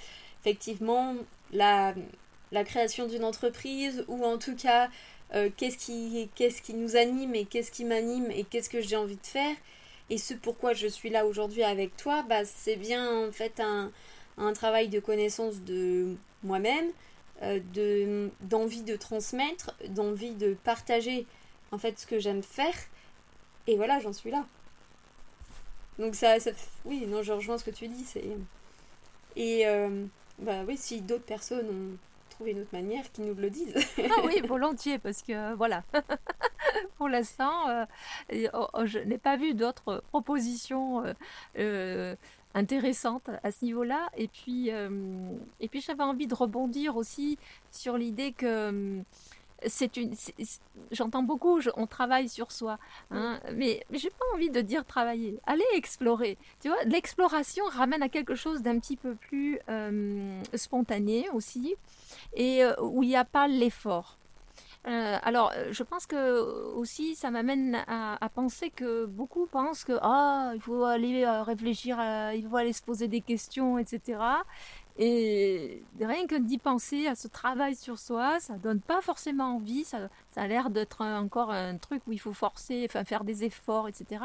effectivement, 0.41 1.15
la, 1.53 1.95
la 2.53 2.65
création 2.65 3.07
d'une 3.07 3.25
entreprise, 3.25 4.05
ou 4.09 4.25
en 4.25 4.39
tout 4.39 4.57
cas, 4.57 4.91
euh, 5.35 5.51
qu'est-ce 5.57 5.79
qui, 5.79 6.31
qu'est-ce 6.35 6.63
qui 6.63 6.75
nous 6.75 6.97
anime 6.97 7.35
et 7.35 7.45
qu'est-ce 7.47 7.73
qui 7.73 7.85
m'anime 7.85 8.31
et 8.31 8.45
qu'est-ce 8.45 8.71
que 8.71 8.81
j'ai 8.81 8.97
envie 8.97 9.17
de 9.17 9.27
faire. 9.27 9.57
Et 10.11 10.19
ce 10.19 10.35
pourquoi 10.35 10.75
je 10.75 10.87
suis 10.87 11.11
là 11.11 11.27
aujourd'hui 11.27 11.65
avec 11.65 11.97
toi, 11.97 12.23
bah, 12.29 12.45
c'est 12.45 12.77
bien 12.77 13.27
en 13.27 13.33
fait 13.33 13.59
un, 13.59 13.91
un 14.39 14.53
travail 14.53 14.89
de 14.89 15.01
connaissance 15.01 15.61
de 15.61 16.17
moi-même, 16.43 16.91
euh, 17.43 17.61
de, 17.73 18.31
d'envie 18.43 18.83
de 18.83 18.97
transmettre, 18.97 19.75
d'envie 19.89 20.35
de 20.35 20.55
partager 20.65 21.27
en 21.73 21.79
fait 21.79 21.99
ce 21.99 22.07
que 22.07 22.19
j'aime 22.19 22.43
faire. 22.43 22.75
Et 23.67 23.77
voilà, 23.77 23.99
j'en 24.01 24.13
suis 24.13 24.31
là. 24.31 24.45
Donc 25.99 26.15
ça, 26.15 26.39
ça 26.41 26.51
oui, 26.85 27.07
non, 27.07 27.23
je 27.23 27.33
rejoins 27.33 27.59
ce 27.59 27.65
que 27.65 27.71
tu 27.71 27.89
dis. 27.89 28.05
C'est 28.05 28.25
et 29.37 29.67
euh, 29.67 30.05
bah 30.39 30.63
oui, 30.67 30.77
si 30.77 31.01
d'autres 31.01 31.25
personnes 31.25 31.69
ont 31.69 31.99
trouvé 32.31 32.53
une 32.53 32.61
autre 32.61 32.73
manière, 32.73 33.11
qu'ils 33.13 33.25
nous 33.25 33.35
le 33.35 33.51
disent. 33.51 33.75
ah 33.99 34.23
oui, 34.25 34.41
volontiers, 34.47 34.99
parce 34.99 35.23
que 35.23 35.55
voilà. 35.55 35.83
Pour 36.99 37.09
l'instant, 37.09 37.69
euh, 37.69 37.85
oh, 38.53 38.67
oh, 38.75 38.87
je 38.87 38.99
n'ai 38.99 39.19
pas 39.19 39.37
vu 39.37 39.55
d'autres 39.55 40.03
propositions 40.09 41.03
intéressante 42.55 43.29
à 43.43 43.51
ce 43.51 43.65
niveau-là. 43.65 44.09
Et 44.17 44.29
puis, 44.29 44.71
euh, 44.71 45.33
et 45.61 45.69
puis 45.69 45.81
j'avais 45.81 46.03
envie 46.03 46.27
de 46.27 46.35
rebondir 46.35 46.97
aussi 46.97 47.39
sur 47.71 47.99
l'idée 47.99 48.33
que 48.33 48.47
euh, 48.47 49.03
c'est 49.67 49.97
une. 49.97 50.15
J'entends 50.91 51.23
beaucoup, 51.23 51.61
on 51.77 51.87
travaille 51.87 52.29
sur 52.29 52.53
soi, 52.53 52.79
hein, 53.11 53.41
mais, 53.55 53.85
mais 53.91 53.99
j'ai 53.99 54.11
pas 54.11 54.25
envie 54.35 54.51
de 54.51 54.61
dire 54.61 54.85
travailler. 54.85 55.39
Allez 55.47 55.65
explorer. 55.75 56.37
Tu 56.61 56.69
vois, 56.69 56.83
l'exploration 56.85 57.65
ramène 57.67 58.03
à 58.03 58.09
quelque 58.09 58.35
chose 58.35 58.63
d'un 58.63 58.79
petit 58.79 58.97
peu 58.97 59.15
plus 59.15 59.59
euh, 59.69 60.43
spontané 60.55 61.29
aussi, 61.31 61.75
et 62.35 62.63
où 62.83 63.03
il 63.03 63.09
n'y 63.09 63.17
a 63.17 63.25
pas 63.25 63.49
l'effort. 63.49 64.19
Euh, 64.87 65.19
alors, 65.23 65.51
euh, 65.57 65.73
je 65.73 65.83
pense 65.83 66.07
que 66.07 66.73
aussi, 66.75 67.15
ça 67.15 67.31
m'amène 67.31 67.83
à, 67.87 68.29
penser 68.35 68.71
que 68.71 69.07
beaucoup 69.07 69.47
pensent 69.47 69.85
que 69.85 69.99
ah, 70.03 70.53
il 70.55 70.61
faut 70.61 70.85
aller 70.85 71.25
euh, 71.25 71.43
réfléchir, 71.43 71.99
il 72.35 72.47
faut 72.49 72.57
aller 72.57 72.73
se 72.73 72.83
poser 72.83 73.09
des 73.09 73.23
questions, 73.23 73.79
etc. 73.79 74.19
Et 74.99 75.83
rien 76.01 76.27
que 76.27 76.35
d'y 76.37 76.59
penser 76.59 77.07
à 77.07 77.15
ce 77.15 77.29
travail 77.29 77.75
sur 77.77 77.99
soi, 77.99 78.41
ça 78.41 78.55
donne 78.59 78.81
pas 78.81 79.01
forcément 79.01 79.57
envie. 79.57 79.85
Ça, 79.85 80.09
ça 80.31 80.43
a 80.43 80.47
l'air 80.47 80.69
d'être 80.71 81.01
encore 81.03 81.51
un 81.51 81.79
truc 81.79 82.03
où 82.07 82.13
il 82.13 82.21
faut 82.21 82.35
forcer, 82.35 82.87
enfin 82.89 83.05
faire 83.05 83.25
des 83.25 83.45
efforts, 83.45 83.89
etc. 83.89 84.23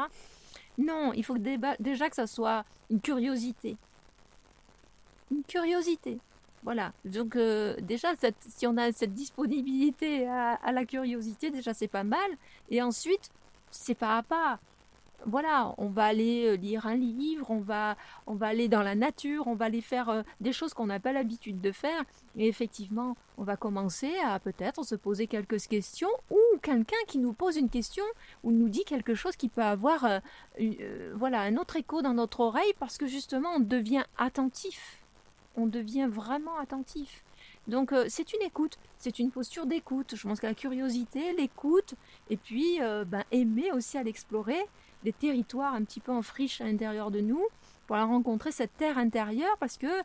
Non, 0.78 1.12
il 1.14 1.24
faut 1.24 1.38
déjà 1.38 2.10
que 2.10 2.16
ça 2.16 2.26
soit 2.26 2.64
une 2.90 3.00
curiosité. 3.00 3.76
Une 5.30 5.42
curiosité. 5.44 6.18
Voilà. 6.62 6.92
Donc 7.04 7.36
euh, 7.36 7.74
déjà, 7.80 8.08
si 8.48 8.66
on 8.66 8.76
a 8.76 8.92
cette 8.92 9.14
disponibilité 9.14 10.28
à, 10.28 10.72
la 10.72 10.84
curiosité, 10.84 11.50
déjà 11.50 11.72
c'est 11.74 11.88
pas 11.88 12.04
mal. 12.04 12.30
Et 12.70 12.82
ensuite, 12.82 13.30
c'est 13.70 13.94
pas 13.94 14.18
à 14.18 14.22
pas. 14.22 14.58
Voilà, 15.26 15.74
on 15.76 15.88
va 15.88 16.04
aller 16.04 16.46
euh, 16.46 16.56
lire 16.56 16.86
un 16.86 16.94
livre, 16.94 17.50
on 17.50 17.60
va, 17.60 17.94
on 18.26 18.34
va 18.34 18.46
aller 18.46 18.68
dans 18.68 18.82
la 18.82 18.94
nature, 18.94 19.48
on 19.48 19.54
va 19.54 19.66
aller 19.66 19.82
faire 19.82 20.08
euh, 20.08 20.22
des 20.40 20.50
choses 20.50 20.72
qu'on 20.72 20.86
n'a 20.86 20.98
pas 20.98 21.12
l'habitude 21.12 21.60
de 21.60 21.72
faire. 21.72 22.04
Et 22.38 22.48
effectivement, 22.48 23.18
on 23.36 23.44
va 23.44 23.56
commencer 23.56 24.12
à 24.24 24.38
peut-être 24.38 24.82
se 24.82 24.94
poser 24.94 25.26
quelques 25.26 25.60
questions 25.66 26.08
ou 26.30 26.38
quelqu'un 26.62 26.96
qui 27.06 27.18
nous 27.18 27.34
pose 27.34 27.56
une 27.56 27.68
question 27.68 28.04
ou 28.44 28.50
nous 28.50 28.70
dit 28.70 28.84
quelque 28.84 29.14
chose 29.14 29.36
qui 29.36 29.50
peut 29.50 29.62
avoir 29.62 30.06
voilà, 31.14 31.40
un 31.42 31.56
autre 31.56 31.76
écho 31.76 32.00
dans 32.00 32.14
notre 32.14 32.40
oreille 32.40 32.72
parce 32.78 32.96
que 32.96 33.06
justement 33.06 33.50
on 33.56 33.60
devient 33.60 34.04
attentif 34.16 34.99
on 35.56 35.66
devient 35.66 36.08
vraiment 36.10 36.58
attentif. 36.58 37.24
Donc 37.68 37.92
euh, 37.92 38.06
c'est 38.08 38.32
une 38.32 38.42
écoute, 38.42 38.78
c'est 38.98 39.18
une 39.18 39.30
posture 39.30 39.66
d'écoute. 39.66 40.14
Je 40.16 40.26
pense 40.26 40.40
que 40.40 40.46
la 40.46 40.54
curiosité, 40.54 41.32
l'écoute, 41.34 41.94
et 42.28 42.36
puis 42.36 42.80
euh, 42.80 43.04
ben, 43.04 43.24
aimer 43.30 43.72
aussi 43.72 43.98
à 43.98 44.02
l'explorer, 44.02 44.60
des 45.04 45.12
territoires 45.12 45.74
un 45.74 45.84
petit 45.84 46.00
peu 46.00 46.12
en 46.12 46.22
friche 46.22 46.60
à 46.60 46.64
l'intérieur 46.64 47.10
de 47.10 47.20
nous, 47.20 47.44
pour 47.86 47.96
rencontrer 47.96 48.52
cette 48.52 48.76
terre 48.76 48.98
intérieure, 48.98 49.56
parce 49.58 49.76
que 49.76 50.02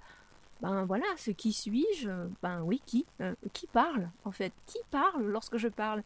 ben 0.61 0.85
voilà, 0.85 1.05
ce 1.17 1.31
qui 1.31 1.51
suis-je 1.51 2.09
Ben 2.41 2.61
oui, 2.61 2.81
qui 2.85 3.05
Qui 3.51 3.67
parle 3.67 4.09
en 4.23 4.31
fait 4.31 4.53
Qui 4.65 4.79
parle 4.89 5.25
lorsque 5.25 5.57
je 5.57 5.67
parle? 5.67 6.01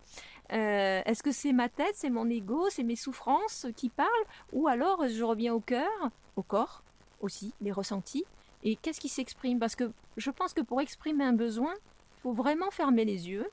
Est-ce 0.49 1.21
que 1.21 1.31
c'est 1.31 1.53
ma 1.53 1.69
tête, 1.69 1.93
c'est 1.93 2.09
mon 2.09 2.27
ego, 2.27 2.67
c'est 2.71 2.83
mes 2.83 2.95
souffrances 2.95 3.67
qui 3.75 3.89
parlent? 3.89 4.09
Ou 4.51 4.67
alors 4.67 5.07
je 5.07 5.23
reviens 5.23 5.53
au 5.53 5.59
cœur, 5.59 5.87
au 6.35 6.41
corps 6.41 6.81
aussi, 7.21 7.53
les 7.61 7.71
ressentis 7.71 8.25
Et 8.63 8.75
qu'est-ce 8.75 8.99
qui 8.99 9.09
s'exprime? 9.09 9.59
Parce 9.59 9.75
que 9.75 9.91
je 10.17 10.31
pense 10.31 10.53
que 10.53 10.61
pour 10.61 10.81
exprimer 10.81 11.23
un 11.23 11.33
besoin, 11.33 11.73
il 11.73 12.21
faut 12.21 12.33
vraiment 12.33 12.71
fermer 12.71 13.05
les 13.05 13.29
yeux 13.29 13.49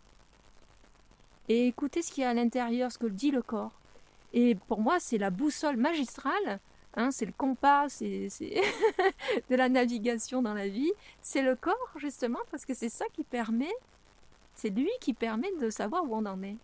et 1.49 1.69
écouter 1.69 2.03
ce 2.03 2.11
qu'il 2.11 2.23
y 2.23 2.25
a 2.25 2.31
à 2.31 2.35
l'intérieur, 2.35 2.91
ce 2.91 2.99
que 2.99 3.07
dit 3.07 3.31
le 3.31 3.43
corps. 3.43 3.73
Et 4.33 4.55
pour 4.55 4.81
moi, 4.81 4.99
c'est 4.99 5.19
la 5.19 5.31
boussole 5.31 5.77
magistrale, 5.77 6.61
hein, 6.95 7.11
c'est 7.11 7.25
le 7.25 7.33
compas, 7.33 7.89
c'est 7.89 8.29
de 9.51 9.55
la 9.55 9.69
navigation 9.69 10.43
dans 10.43 10.55
la 10.55 10.69
vie. 10.69 10.93
C'est 11.21 11.43
le 11.43 11.55
corps, 11.55 11.91
justement, 11.97 12.41
parce 12.51 12.65
que 12.65 12.75
c'est 12.75 12.89
ça 12.89 13.05
qui 13.13 13.23
permet, 13.23 13.73
c'est 14.55 14.71
lui 14.71 14.91
qui 15.01 15.15
permet 15.15 15.53
de 15.61 15.71
savoir 15.71 16.05
où 16.05 16.15
on 16.17 16.27
en 16.27 16.43
est. 16.43 16.57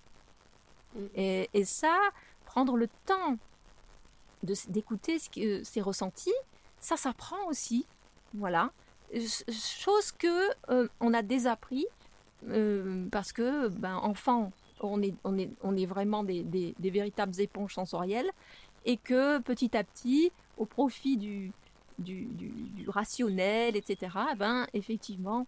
Mm. 0.94 1.06
Et, 1.14 1.50
et 1.54 1.64
ça, 1.64 1.96
prendre 2.44 2.76
le 2.76 2.88
temps 3.06 3.38
d'écouter 4.42 5.18
ce 5.18 5.62
ses 5.62 5.80
ressentis, 5.80 6.34
ça 6.80 6.96
s'apprend 6.96 7.46
aussi. 7.46 7.86
Voilà. 8.34 8.70
Chose 9.50 10.12
que 10.12 10.50
euh, 10.70 10.88
on 11.00 11.12
a 11.12 11.22
désappris 11.22 11.86
euh, 12.48 13.06
parce 13.10 13.32
que, 13.32 13.68
ben, 13.68 13.96
enfant, 13.96 14.52
on 14.80 15.02
est, 15.02 15.14
on 15.24 15.38
est, 15.38 15.50
on 15.62 15.76
est 15.76 15.86
vraiment 15.86 16.24
des, 16.24 16.42
des, 16.42 16.90
véritables 16.90 17.38
éponges 17.40 17.74
sensorielles, 17.74 18.30
et 18.84 18.96
que 18.96 19.38
petit 19.38 19.76
à 19.76 19.84
petit, 19.84 20.32
au 20.56 20.64
profit 20.64 21.16
du, 21.16 21.52
du, 21.98 22.28
rationnel, 22.88 23.76
etc., 23.76 24.16
eh 24.32 24.34
ben, 24.34 24.66
effectivement, 24.72 25.46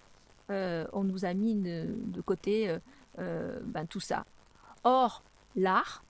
euh, 0.51 0.87
on 0.93 1.03
nous 1.03 1.25
a 1.25 1.35
mis 1.35 1.55
de, 1.57 2.21
côté 2.21 2.77
ben, 3.17 3.87
tout 3.89 4.01
ça. 4.01 4.25
Or, 4.85 5.23
l'art, 5.57 6.05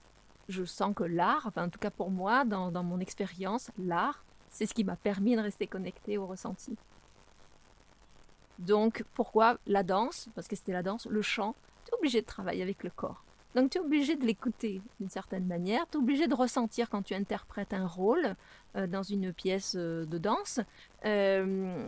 je 0.49 0.65
sens 0.65 0.93
que 0.93 1.03
l'art, 1.03 1.51
en 1.55 1.69
tout 1.69 1.79
cas 1.79 1.89
pour 1.89 2.11
moi, 2.11 2.45
dans, 2.45 2.69
dans 2.69 2.83
mon 2.83 2.99
expérience, 2.99 3.71
l'art, 3.79 4.23
c'est 4.55 4.65
ce 4.65 4.73
qui 4.73 4.85
m'a 4.85 4.95
permis 4.95 5.35
de 5.35 5.41
rester 5.41 5.67
connecté 5.67 6.17
au 6.17 6.25
ressenti. 6.25 6.77
Donc, 8.57 9.03
pourquoi 9.13 9.57
la 9.67 9.83
danse? 9.83 10.29
Parce 10.33 10.47
que 10.47 10.55
c'était 10.55 10.71
la 10.71 10.81
danse, 10.81 11.07
le 11.07 11.21
chant, 11.21 11.55
tu 11.83 11.91
es 11.91 11.97
obligé 11.97 12.21
de 12.21 12.25
travailler 12.25 12.61
avec 12.61 12.81
le 12.83 12.89
corps. 12.89 13.25
Donc 13.53 13.69
tu 13.69 13.77
es 13.77 13.81
obligé 13.81 14.17
de 14.17 14.25
l'écouter 14.25 14.81
d'une 14.99 15.09
certaine 15.09 15.45
manière, 15.45 15.85
tu 15.89 15.97
es 15.97 16.01
obligé 16.01 16.27
de 16.27 16.35
ressentir 16.35 16.89
quand 16.89 17.03
tu 17.03 17.13
interprètes 17.13 17.73
un 17.73 17.87
rôle 17.87 18.35
euh, 18.75 18.85
dans 18.85 19.03
une 19.03 19.31
pièce 19.31 19.75
euh, 19.77 20.05
de 20.05 20.17
danse. 20.17 20.59
Euh, 21.05 21.87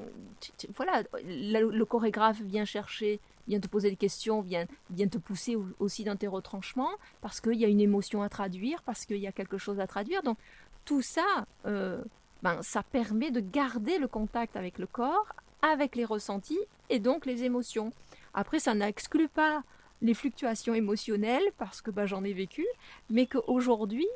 voilà, 0.76 1.04
le, 1.26 1.84
chorégraphe 1.84 2.42
vient 2.42 2.64
chercher, 2.64 3.20
vient 3.50 3.60
te 3.60 3.68
poser 3.68 3.90
des 3.90 3.98
questions, 3.98 4.42
vient, 4.42 4.66
vient 4.92 5.10
te 5.10 5.18
pousser 5.18 5.58
aussi 5.80 6.06
dans 6.06 6.16
tes 6.16 6.28
retranchements, 6.28 6.92
parce 7.20 7.42
qu'il 7.42 7.56
y 7.56 7.66
a 7.66 7.68
une 7.68 7.82
émotion 7.82 8.22
à 8.22 8.30
traduire, 8.30 8.82
parce 8.84 9.06
qu'il 9.06 9.18
y 9.18 9.28
a 9.28 9.34
quelque 9.34 9.58
chose 9.58 9.82
à 9.82 9.88
traduire. 9.88 10.24
Donc 10.24 10.38
tout 10.86 11.02
ça, 11.02 11.46
ben, 12.44 12.62
ça 12.62 12.84
permet 12.84 13.32
de 13.32 13.40
garder 13.40 13.98
le 13.98 14.08
contact 14.08 14.56
avec 14.56 14.78
le 14.78 14.88
corps, 14.88 15.34
avec 15.62 15.96
les 15.96 16.06
ressentis 16.06 16.60
et 16.90 17.00
donc 17.00 17.26
les 17.26 17.44
émotions. 17.44 17.92
Après, 18.34 18.60
ça 18.60 18.74
n'exclut 18.74 19.28
pas 19.28 19.64
les 20.02 20.14
fluctuations 20.14 20.74
émotionnelles 20.74 21.50
parce 21.58 21.82
que 21.82 21.90
bah, 21.90 22.06
j'en 22.06 22.24
ai 22.24 22.34
vécu, 22.34 22.66
mais 23.10 23.26
qu'aujourd'hui, 23.26 24.08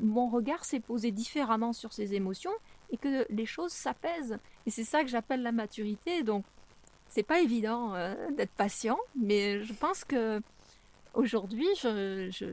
mon 0.00 0.28
regard 0.28 0.64
s'est 0.64 0.80
posé 0.80 1.10
différemment 1.10 1.72
sur 1.72 1.92
ces 1.92 2.14
émotions 2.14 2.52
et 2.90 2.96
que 2.96 3.26
les 3.30 3.46
choses 3.46 3.72
s'apaisent. 3.72 4.38
Et 4.66 4.70
c'est 4.70 4.84
ça 4.84 5.02
que 5.02 5.08
j'appelle 5.08 5.42
la 5.42 5.52
maturité. 5.52 6.22
Donc, 6.22 6.44
c'est 7.08 7.24
pas 7.24 7.40
évident 7.40 7.94
euh, 7.94 8.30
d'être 8.30 8.52
patient, 8.52 8.98
mais 9.20 9.62
je 9.62 9.72
pense 9.72 10.04
que 10.04 10.40
aujourd'hui, 11.14 11.66
je, 11.80 12.28
je, 12.30 12.46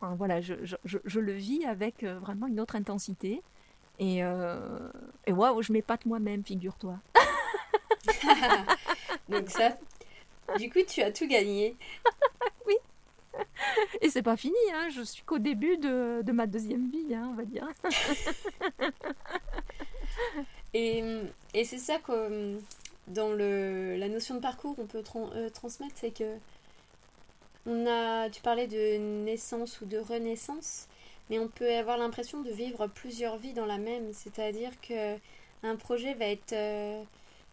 voilà, 0.00 0.40
je, 0.40 0.54
je, 0.84 1.20
le 1.20 1.32
vis 1.32 1.64
avec 1.64 2.02
euh, 2.02 2.18
vraiment 2.18 2.46
une 2.46 2.60
autre 2.60 2.76
intensité. 2.76 3.42
Et, 3.98 4.22
euh, 4.22 4.88
et 5.26 5.32
waouh, 5.32 5.62
je 5.62 5.72
m'épate 5.72 6.06
moi-même, 6.06 6.44
figure-toi. 6.44 6.98
Donc 9.28 9.50
ça, 9.50 9.76
du 10.58 10.70
coup, 10.70 10.80
tu 10.86 11.02
as 11.02 11.12
tout 11.12 11.26
gagné. 11.26 11.76
oui. 12.66 12.76
Et 14.00 14.08
c'est 14.08 14.22
pas 14.22 14.36
fini, 14.36 14.56
hein. 14.74 14.88
je 14.90 15.02
suis 15.02 15.22
qu'au 15.22 15.38
début 15.38 15.76
de, 15.76 16.32
ma 16.32 16.46
deuxième 16.46 16.90
vie, 16.90 17.14
hein, 17.14 17.28
on 17.32 17.34
va 17.34 17.44
dire. 17.44 17.68
et, 20.74 21.02
et 21.54 21.64
c'est 21.64 21.78
ça 21.78 21.98
que 21.98 22.58
dans 23.08 23.30
le, 23.30 23.96
la 23.96 24.08
notion 24.08 24.34
de 24.34 24.40
parcours 24.40 24.74
on 24.78 24.86
peut 24.86 25.02
euh, 25.34 25.48
transmettre, 25.50 25.94
c'est 25.96 26.10
que 26.10 26.36
on 27.66 27.86
a, 27.86 28.30
tu 28.30 28.40
parlais 28.40 28.66
de 28.66 28.96
naissance 29.24 29.80
ou 29.80 29.86
de 29.86 29.98
renaissance, 29.98 30.88
mais 31.30 31.38
on 31.38 31.48
peut 31.48 31.74
avoir 31.74 31.98
l'impression 31.98 32.40
de 32.42 32.50
vivre 32.50 32.86
plusieurs 32.86 33.36
vies 33.36 33.52
dans 33.52 33.66
la 33.66 33.78
même, 33.78 34.12
c'est-à-dire 34.12 34.72
que 34.80 35.18
un 35.62 35.76
projet 35.76 36.14
va 36.14 36.26
être 36.26 36.52
euh, 36.52 37.02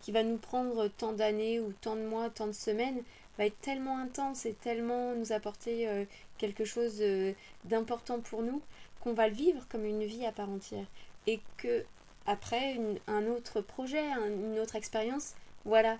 qui 0.01 0.11
va 0.11 0.23
nous 0.23 0.37
prendre 0.37 0.87
tant 0.87 1.13
d'années 1.13 1.59
ou 1.59 1.73
tant 1.81 1.95
de 1.95 2.03
mois, 2.03 2.29
tant 2.29 2.47
de 2.47 2.51
semaines, 2.51 3.01
va 3.37 3.45
être 3.45 3.59
tellement 3.61 3.97
intense 3.97 4.45
et 4.45 4.53
tellement 4.53 5.13
nous 5.15 5.31
apporter 5.31 5.87
euh, 5.87 6.05
quelque 6.37 6.65
chose 6.65 6.97
euh, 7.01 7.33
d'important 7.65 8.19
pour 8.19 8.41
nous 8.43 8.61
qu'on 9.01 9.13
va 9.13 9.27
le 9.27 9.33
vivre 9.33 9.67
comme 9.69 9.85
une 9.85 10.03
vie 10.03 10.25
à 10.25 10.31
part 10.31 10.49
entière. 10.49 10.85
Et 11.27 11.39
que 11.57 11.83
après 12.27 12.79
un 13.07 13.27
autre 13.27 13.61
projet, 13.61 14.03
une 14.27 14.59
autre 14.59 14.75
expérience, 14.75 15.33
voilà. 15.63 15.97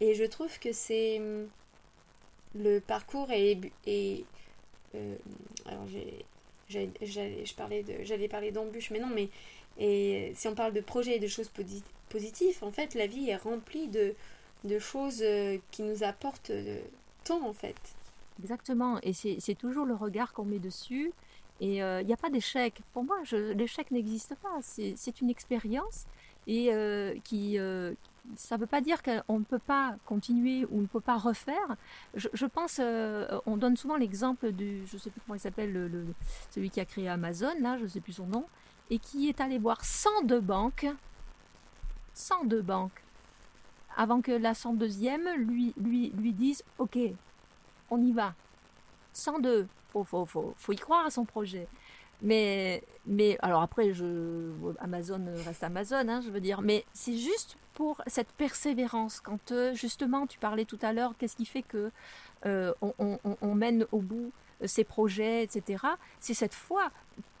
Et 0.00 0.14
je 0.14 0.24
trouve 0.24 0.58
que 0.58 0.72
c'est 0.72 1.18
hum, 1.18 1.48
le 2.54 2.80
parcours 2.80 3.30
et, 3.30 3.60
alors 5.66 5.86
j'allais 6.68 7.44
je 7.44 8.26
parler 8.26 8.50
d'embûches 8.50 8.90
mais 8.90 9.00
non 9.00 9.10
mais 9.14 9.28
et 9.78 10.32
si 10.34 10.48
on 10.48 10.54
parle 10.54 10.72
de 10.72 10.80
projets 10.80 11.16
et 11.16 11.18
de 11.18 11.26
choses 11.26 11.50
positif. 12.08 12.62
En 12.62 12.70
fait, 12.70 12.94
la 12.94 13.06
vie 13.06 13.28
est 13.30 13.36
remplie 13.36 13.88
de, 13.88 14.14
de 14.64 14.78
choses 14.78 15.20
euh, 15.22 15.58
qui 15.70 15.82
nous 15.82 16.02
apportent 16.02 16.50
euh, 16.50 16.80
tant, 17.24 17.46
en 17.46 17.52
fait. 17.52 17.76
Exactement. 18.40 18.98
Et 19.02 19.12
c'est 19.12 19.54
toujours 19.54 19.86
le 19.86 19.94
regard 19.94 20.32
qu'on 20.32 20.44
met 20.44 20.58
dessus. 20.58 21.12
Et 21.60 21.76
il 21.76 21.82
euh, 21.82 22.02
n'y 22.02 22.12
a 22.12 22.16
pas 22.16 22.28
d'échec. 22.28 22.80
Pour 22.92 23.04
moi, 23.04 23.16
l'échec 23.32 23.90
n'existe 23.90 24.34
pas. 24.42 24.58
C'est 24.62 25.20
une 25.20 25.30
expérience 25.30 26.04
et 26.46 26.70
qui, 27.24 27.58
ça 28.34 28.56
ne 28.56 28.60
veut 28.60 28.66
pas 28.66 28.80
dire 28.80 29.02
qu'on 29.02 29.38
ne 29.38 29.44
peut 29.44 29.58
pas 29.58 29.96
continuer 30.04 30.64
ou 30.66 30.78
on 30.78 30.80
ne 30.82 30.86
peut 30.86 31.00
pas 31.00 31.16
refaire. 31.16 31.76
Je, 32.14 32.46
pense, 32.46 32.80
on 33.46 33.56
donne 33.56 33.76
souvent 33.76 33.96
l'exemple 33.96 34.52
du, 34.52 34.86
je 34.86 34.96
ne 34.96 35.00
sais 35.00 35.10
plus 35.10 35.20
comment 35.26 35.36
il 35.36 35.40
s'appelle, 35.40 35.72
le, 35.72 36.06
celui 36.50 36.70
qui 36.70 36.80
a 36.80 36.84
créé 36.84 37.08
Amazon, 37.08 37.54
là, 37.60 37.78
je 37.78 37.84
ne 37.84 37.88
sais 37.88 38.00
plus 38.00 38.14
son 38.14 38.26
nom, 38.26 38.44
et 38.90 38.98
qui 38.98 39.28
est 39.28 39.40
allé 39.40 39.58
voir 39.58 39.84
102 39.84 40.40
banques 40.40 40.86
102 42.16 42.62
banques 42.62 43.02
avant 43.96 44.20
que 44.20 44.32
la 44.32 44.52
102e 44.52 45.34
lui, 45.36 45.72
lui, 45.76 46.10
lui 46.10 46.32
dise 46.32 46.62
Ok, 46.78 46.98
on 47.90 48.02
y 48.02 48.12
va. 48.12 48.34
102, 49.12 49.66
faut, 49.90 50.04
faut, 50.04 50.26
faut, 50.26 50.54
faut 50.56 50.72
y 50.72 50.76
croire 50.76 51.06
à 51.06 51.10
son 51.10 51.24
projet. 51.24 51.68
Mais, 52.22 52.82
mais 53.06 53.36
alors 53.42 53.62
après, 53.62 53.92
je, 53.92 54.50
Amazon 54.78 55.20
reste 55.44 55.62
Amazon, 55.62 56.08
hein, 56.08 56.20
je 56.20 56.30
veux 56.30 56.40
dire, 56.40 56.62
mais 56.62 56.84
c'est 56.92 57.16
juste 57.16 57.56
pour 57.74 58.00
cette 58.06 58.32
persévérance. 58.32 59.20
Quand 59.20 59.52
euh, 59.52 59.74
justement, 59.74 60.26
tu 60.26 60.38
parlais 60.38 60.64
tout 60.64 60.78
à 60.82 60.92
l'heure, 60.92 61.14
qu'est-ce 61.18 61.36
qui 61.36 61.44
fait 61.44 61.62
que 61.62 61.90
euh, 62.46 62.72
on, 62.80 63.18
on, 63.42 63.54
mène 63.54 63.86
au 63.92 64.00
bout 64.00 64.32
ses 64.64 64.84
projets, 64.84 65.42
etc. 65.42 65.84
C'est 66.20 66.34
cette 66.34 66.54
foi. 66.54 66.90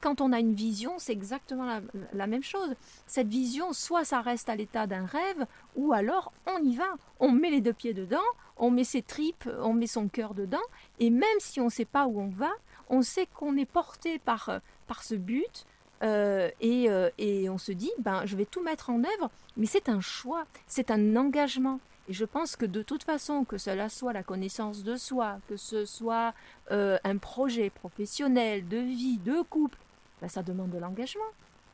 Quand 0.00 0.20
on 0.20 0.32
a 0.32 0.38
une 0.38 0.54
vision, 0.54 0.94
c'est 0.98 1.12
exactement 1.12 1.80
la, 2.12 2.26
même 2.26 2.42
chose. 2.42 2.74
Cette 3.06 3.28
vision, 3.28 3.72
soit 3.72 4.04
ça 4.04 4.20
reste 4.20 4.48
à 4.48 4.56
l'état 4.56 4.86
d'un 4.86 5.06
rêve, 5.06 5.46
ou 5.74 5.92
alors 5.92 6.32
on 6.46 6.62
y 6.62 6.76
va. 6.76 6.94
On 7.20 7.30
met 7.32 7.50
les 7.50 7.60
deux 7.60 7.72
pieds 7.72 7.94
dedans, 7.94 8.18
on 8.56 8.70
met 8.70 8.84
ses 8.84 9.02
tripes, 9.02 9.48
on 9.60 9.72
met 9.72 9.86
son 9.86 10.08
cœur 10.08 10.34
dedans, 10.34 10.62
et 11.00 11.10
même 11.10 11.40
si 11.40 11.60
on 11.60 11.66
ne 11.66 11.70
sait 11.70 11.84
pas 11.86 12.06
où 12.06 12.20
on 12.20 12.28
va, 12.28 12.52
on 12.88 13.02
sait 13.02 13.26
qu'on 13.34 13.56
est 13.56 13.66
porté 13.66 14.18
par, 14.18 14.60
par 14.86 15.02
ce 15.02 15.14
but, 15.14 15.66
euh, 16.02 16.50
et, 16.60 16.90
euh, 16.90 17.10
et, 17.18 17.48
on 17.48 17.58
se 17.58 17.72
dit, 17.72 17.90
ben, 17.98 18.26
je 18.26 18.36
vais 18.36 18.44
tout 18.44 18.62
mettre 18.62 18.90
en 18.90 18.98
œuvre, 18.98 19.30
mais 19.56 19.66
c'est 19.66 19.88
un 19.88 20.00
choix, 20.00 20.44
c'est 20.66 20.90
un 20.90 21.16
engagement. 21.16 21.80
Et 22.08 22.12
je 22.12 22.24
pense 22.24 22.54
que 22.54 22.66
de 22.66 22.82
toute 22.82 23.02
façon, 23.02 23.44
que 23.44 23.58
cela 23.58 23.88
soit 23.88 24.12
la 24.12 24.22
connaissance 24.22 24.84
de 24.84 24.96
soi, 24.96 25.38
que 25.48 25.56
ce 25.56 25.84
soit 25.84 26.34
euh, 26.70 26.98
un 27.02 27.16
projet 27.16 27.70
professionnel, 27.70 28.68
de 28.68 28.76
vie, 28.76 29.18
de 29.18 29.42
couple, 29.42 29.78
ben, 30.20 30.28
ça 30.28 30.42
demande 30.42 30.70
de 30.70 30.78
l'engagement. 30.78 31.24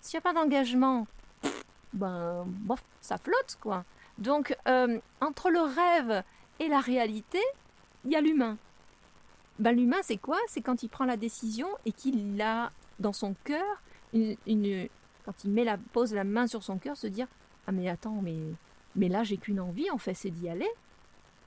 S'il 0.00 0.18
n'y 0.18 0.18
a 0.18 0.32
pas 0.32 0.32
d'engagement, 0.32 1.06
ben, 1.92 2.46
ça 3.00 3.18
flotte, 3.18 3.58
quoi. 3.60 3.84
Donc, 4.18 4.56
euh, 4.68 4.98
entre 5.20 5.50
le 5.50 5.60
rêve 5.60 6.22
et 6.60 6.68
la 6.68 6.80
réalité, 6.80 7.40
il 8.04 8.12
y 8.12 8.16
a 8.16 8.20
l'humain. 8.20 8.56
Ben, 9.58 9.72
l'humain, 9.72 9.98
c'est 10.02 10.16
quoi? 10.16 10.38
C'est 10.48 10.60
quand 10.60 10.82
il 10.82 10.88
prend 10.88 11.04
la 11.04 11.16
décision 11.16 11.68
et 11.84 11.92
qu'il 11.92 12.40
a 12.40 12.72
dans 12.98 13.12
son 13.12 13.34
cœur 13.44 13.82
quand 14.12 15.44
il 15.44 15.50
met 15.50 15.64
la, 15.64 15.78
pose 15.78 16.12
la 16.12 16.24
main 16.24 16.46
sur 16.46 16.62
son 16.62 16.78
cœur, 16.78 16.96
se 16.96 17.06
dire 17.06 17.26
Ah, 17.66 17.72
mais 17.72 17.88
attends, 17.88 18.20
mais 18.22 18.36
Mais 18.96 19.08
là, 19.08 19.22
j'ai 19.22 19.36
qu'une 19.36 19.60
envie, 19.60 19.90
en 19.90 19.98
fait, 19.98 20.14
c'est 20.14 20.30
d'y 20.30 20.48
aller. 20.48 20.70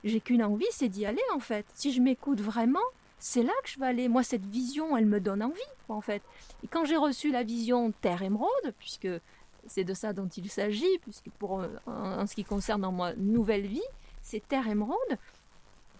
J'ai 0.04 0.20
qu'une 0.20 0.42
envie, 0.42 0.66
c'est 0.70 0.88
d'y 0.88 1.06
aller, 1.06 1.22
en 1.34 1.40
fait. 1.40 1.66
Si 1.74 1.92
je 1.92 2.00
m'écoute 2.00 2.40
vraiment, 2.40 2.78
c'est 3.18 3.42
là 3.42 3.52
que 3.62 3.70
je 3.70 3.78
vais 3.78 3.86
aller. 3.86 4.08
Moi, 4.08 4.22
cette 4.22 4.44
vision, 4.44 4.96
elle 4.96 5.06
me 5.06 5.20
donne 5.20 5.42
envie, 5.42 5.60
en 5.88 6.00
fait. 6.00 6.22
Et 6.64 6.68
quand 6.68 6.84
j'ai 6.84 6.96
reçu 6.96 7.30
la 7.30 7.42
vision 7.42 7.92
Terre 8.00 8.22
Émeraude, 8.22 8.74
puisque 8.78 9.08
c'est 9.66 9.84
de 9.84 9.94
ça 9.94 10.12
dont 10.12 10.28
il 10.28 10.50
s'agit, 10.50 10.98
puisque 11.02 11.30
pour 11.38 11.60
euh, 11.60 11.68
en, 11.86 12.26
ce 12.26 12.34
qui 12.34 12.44
concerne 12.44 12.84
en 12.84 12.92
moi 12.92 13.14
nouvelle 13.16 13.66
vie, 13.66 13.82
c'est 14.22 14.46
Terre 14.46 14.68
Émeraude, 14.68 15.18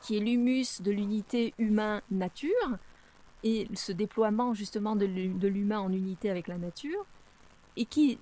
qui 0.01 0.17
est 0.17 0.21
l'humus 0.21 0.81
de 0.81 0.91
l'unité 0.91 1.55
humain-nature, 1.59 2.79
et 3.45 3.69
ce 3.75 3.93
déploiement 3.93 4.55
justement 4.55 4.97
de 4.97 5.07
l'humain 5.07 5.81
en 5.81 5.93
unité 5.93 6.31
avec 6.31 6.49
la 6.49 6.59
nature, 6.59 7.05
et 7.77 7.85
qui, 7.85 8.19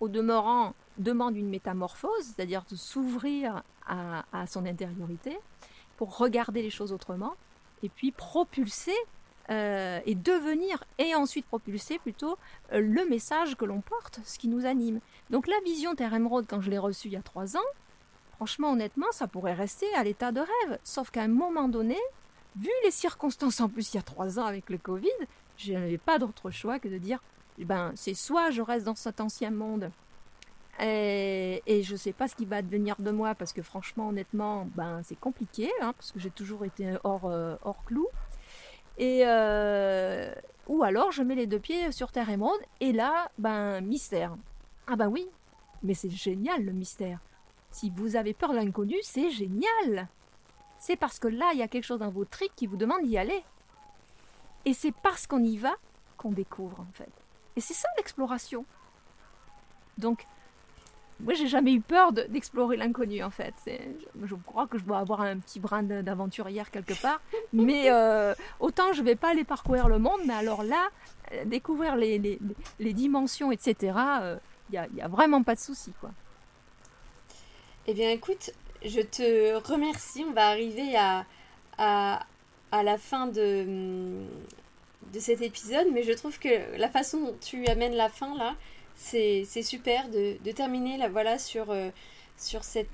au 0.00 0.08
demeurant, 0.08 0.74
demande 0.98 1.36
une 1.36 1.48
métamorphose, 1.48 2.22
c'est-à-dire 2.22 2.64
de 2.70 2.76
s'ouvrir 2.76 3.62
à, 3.86 4.24
à, 4.32 4.46
son 4.46 4.66
intériorité 4.66 5.38
pour 5.96 6.16
regarder 6.18 6.62
les 6.62 6.70
choses 6.70 6.92
autrement, 6.92 7.34
et 7.82 7.88
puis 7.88 8.12
propulser 8.12 8.94
euh, 9.50 10.00
et 10.04 10.14
devenir, 10.14 10.84
et 10.98 11.14
ensuite 11.14 11.46
propulser 11.46 11.98
plutôt 11.98 12.36
euh, 12.72 12.80
le 12.80 13.08
message 13.08 13.56
que 13.56 13.64
l'on 13.64 13.80
porte, 13.80 14.20
ce 14.24 14.38
qui 14.38 14.46
nous 14.46 14.66
anime. 14.66 15.00
Donc 15.30 15.46
la 15.46 15.58
vision 15.64 15.94
Terre 15.94 16.12
Émeraude, 16.12 16.46
quand 16.46 16.60
je 16.60 16.70
l'ai 16.70 16.78
reçue 16.78 17.08
il 17.08 17.14
y 17.14 17.16
a 17.16 17.22
trois 17.22 17.56
ans, 17.56 17.68
franchement, 18.38 18.72
honnêtement, 18.72 19.10
ça 19.10 19.26
pourrait 19.26 19.54
rester 19.54 19.92
à 19.94 20.04
l'état 20.04 20.32
de 20.32 20.40
rêve. 20.40 20.78
Sauf 20.84 21.10
qu'à 21.10 21.22
un 21.22 21.28
moment 21.28 21.68
donné, 21.68 21.98
vu 22.56 22.70
les 22.84 22.92
circonstances 22.92 23.60
en 23.60 23.68
plus 23.68 23.92
il 23.92 23.96
y 23.96 24.00
a 24.00 24.02
trois 24.02 24.38
ans 24.38 24.46
avec 24.46 24.70
le 24.70 24.78
Covid, 24.78 25.08
je 25.56 25.72
n'avais 25.72 25.98
pas 25.98 26.20
d'autre 26.20 26.50
choix 26.50 26.78
que 26.78 26.88
de 26.88 26.98
dire, 26.98 27.20
eh 27.58 27.64
ben, 27.64 27.92
c'est 27.96 28.14
soit 28.14 28.50
je 28.50 28.62
reste 28.62 28.86
dans 28.86 28.94
cet 28.94 29.20
ancien 29.20 29.50
monde 29.50 29.90
et, 30.80 31.82
je 31.82 31.92
ne 31.92 31.96
sais 31.96 32.12
pas 32.12 32.28
ce 32.28 32.36
qui 32.36 32.44
va 32.44 32.62
devenir 32.62 32.94
de 33.00 33.10
moi 33.10 33.34
parce 33.34 33.52
que 33.52 33.62
franchement, 33.62 34.08
honnêtement, 34.08 34.68
ben, 34.76 35.00
c'est 35.02 35.18
compliqué, 35.18 35.68
hein, 35.82 35.92
parce 35.96 36.12
que 36.12 36.20
j'ai 36.20 36.30
toujours 36.30 36.64
été 36.64 36.96
hors, 37.02 37.26
euh, 37.26 37.56
hors 37.64 37.84
clou. 37.84 38.06
Et 38.98 39.22
euh, 39.26 40.32
ou 40.68 40.82
alors 40.82 41.12
je 41.12 41.22
mets 41.22 41.34
les 41.34 41.46
deux 41.46 41.58
pieds 41.58 41.92
sur 41.92 42.12
terre 42.12 42.30
émeraude 42.30 42.60
et 42.80 42.92
là, 42.92 43.30
ben 43.38 43.80
mystère. 43.80 44.36
Ah 44.86 44.96
ben 44.96 45.08
oui, 45.08 45.28
mais 45.82 45.94
c'est 45.94 46.10
génial 46.10 46.64
le 46.64 46.72
mystère. 46.72 47.20
Si 47.70 47.90
vous 47.90 48.16
avez 48.16 48.34
peur 48.34 48.50
de 48.50 48.56
l'inconnu, 48.56 48.96
c'est 49.02 49.30
génial. 49.30 50.08
C'est 50.78 50.96
parce 50.96 51.18
que 51.18 51.28
là, 51.28 51.50
il 51.52 51.58
y 51.58 51.62
a 51.62 51.68
quelque 51.68 51.84
chose 51.84 51.98
dans 51.98 52.10
vos 52.10 52.24
tricks 52.24 52.54
qui 52.56 52.66
vous 52.66 52.76
demande 52.76 53.02
d'y 53.02 53.18
aller. 53.18 53.42
Et 54.64 54.74
c'est 54.74 54.92
parce 54.92 55.26
qu'on 55.26 55.42
y 55.42 55.56
va 55.56 55.74
qu'on 56.16 56.30
découvre 56.30 56.80
en 56.80 56.92
fait. 56.92 57.10
Et 57.56 57.60
c'est 57.60 57.74
ça 57.74 57.88
l'exploration. 57.96 58.64
Donc, 59.98 60.26
moi, 61.20 61.34
j'ai 61.34 61.48
jamais 61.48 61.74
eu 61.74 61.80
peur 61.80 62.12
d'explorer 62.12 62.76
l'inconnu, 62.76 63.24
en 63.24 63.30
fait. 63.30 63.54
Je, 64.22 64.34
crois 64.46 64.68
que 64.68 64.78
je 64.78 64.84
dois 64.84 64.98
avoir 64.98 65.22
un 65.22 65.38
petit 65.38 65.58
brin 65.58 65.82
d'aventurière 65.82 66.70
quelque 66.70 66.94
part. 67.00 67.20
mais 67.52 67.90
euh, 67.90 68.34
autant 68.60 68.92
je 68.92 69.02
vais 69.02 69.16
pas 69.16 69.30
aller 69.30 69.44
parcourir 69.44 69.88
le 69.88 69.98
monde, 69.98 70.20
mais 70.26 70.34
alors 70.34 70.62
là, 70.62 70.88
euh, 71.32 71.44
découvrir 71.44 71.96
les, 71.96 72.38
dimensions, 72.78 73.50
etc., 73.50 73.74
il 74.70 74.72
n'y 74.72 74.78
a, 74.78 74.86
y 74.94 75.00
a, 75.00 75.08
vraiment 75.08 75.42
pas 75.42 75.56
de 75.56 75.60
souci, 75.60 75.92
quoi. 76.00 76.10
Eh 77.90 77.94
bien, 77.94 78.10
écoute, 78.10 78.50
je 78.84 79.00
te 79.00 79.54
remercie. 79.66 80.22
On 80.28 80.34
va 80.34 80.48
arriver 80.48 80.94
à, 80.94 81.24
la 82.70 82.98
fin 82.98 83.26
de, 83.26 84.26
de 85.14 85.18
cet 85.18 85.40
épisode, 85.40 85.86
mais 85.94 86.02
je 86.02 86.12
trouve 86.12 86.38
que 86.38 86.76
la 86.76 86.90
façon 86.90 87.18
dont 87.18 87.36
tu 87.40 87.66
amènes 87.66 87.94
la 87.94 88.10
fin, 88.10 88.36
là, 88.36 88.56
c'est 88.94 89.46
super 89.62 90.10
de, 90.10 90.36
terminer 90.52 90.98
la 90.98 91.08
voilà 91.08 91.38
sur, 91.38 91.70
euh, 91.70 91.88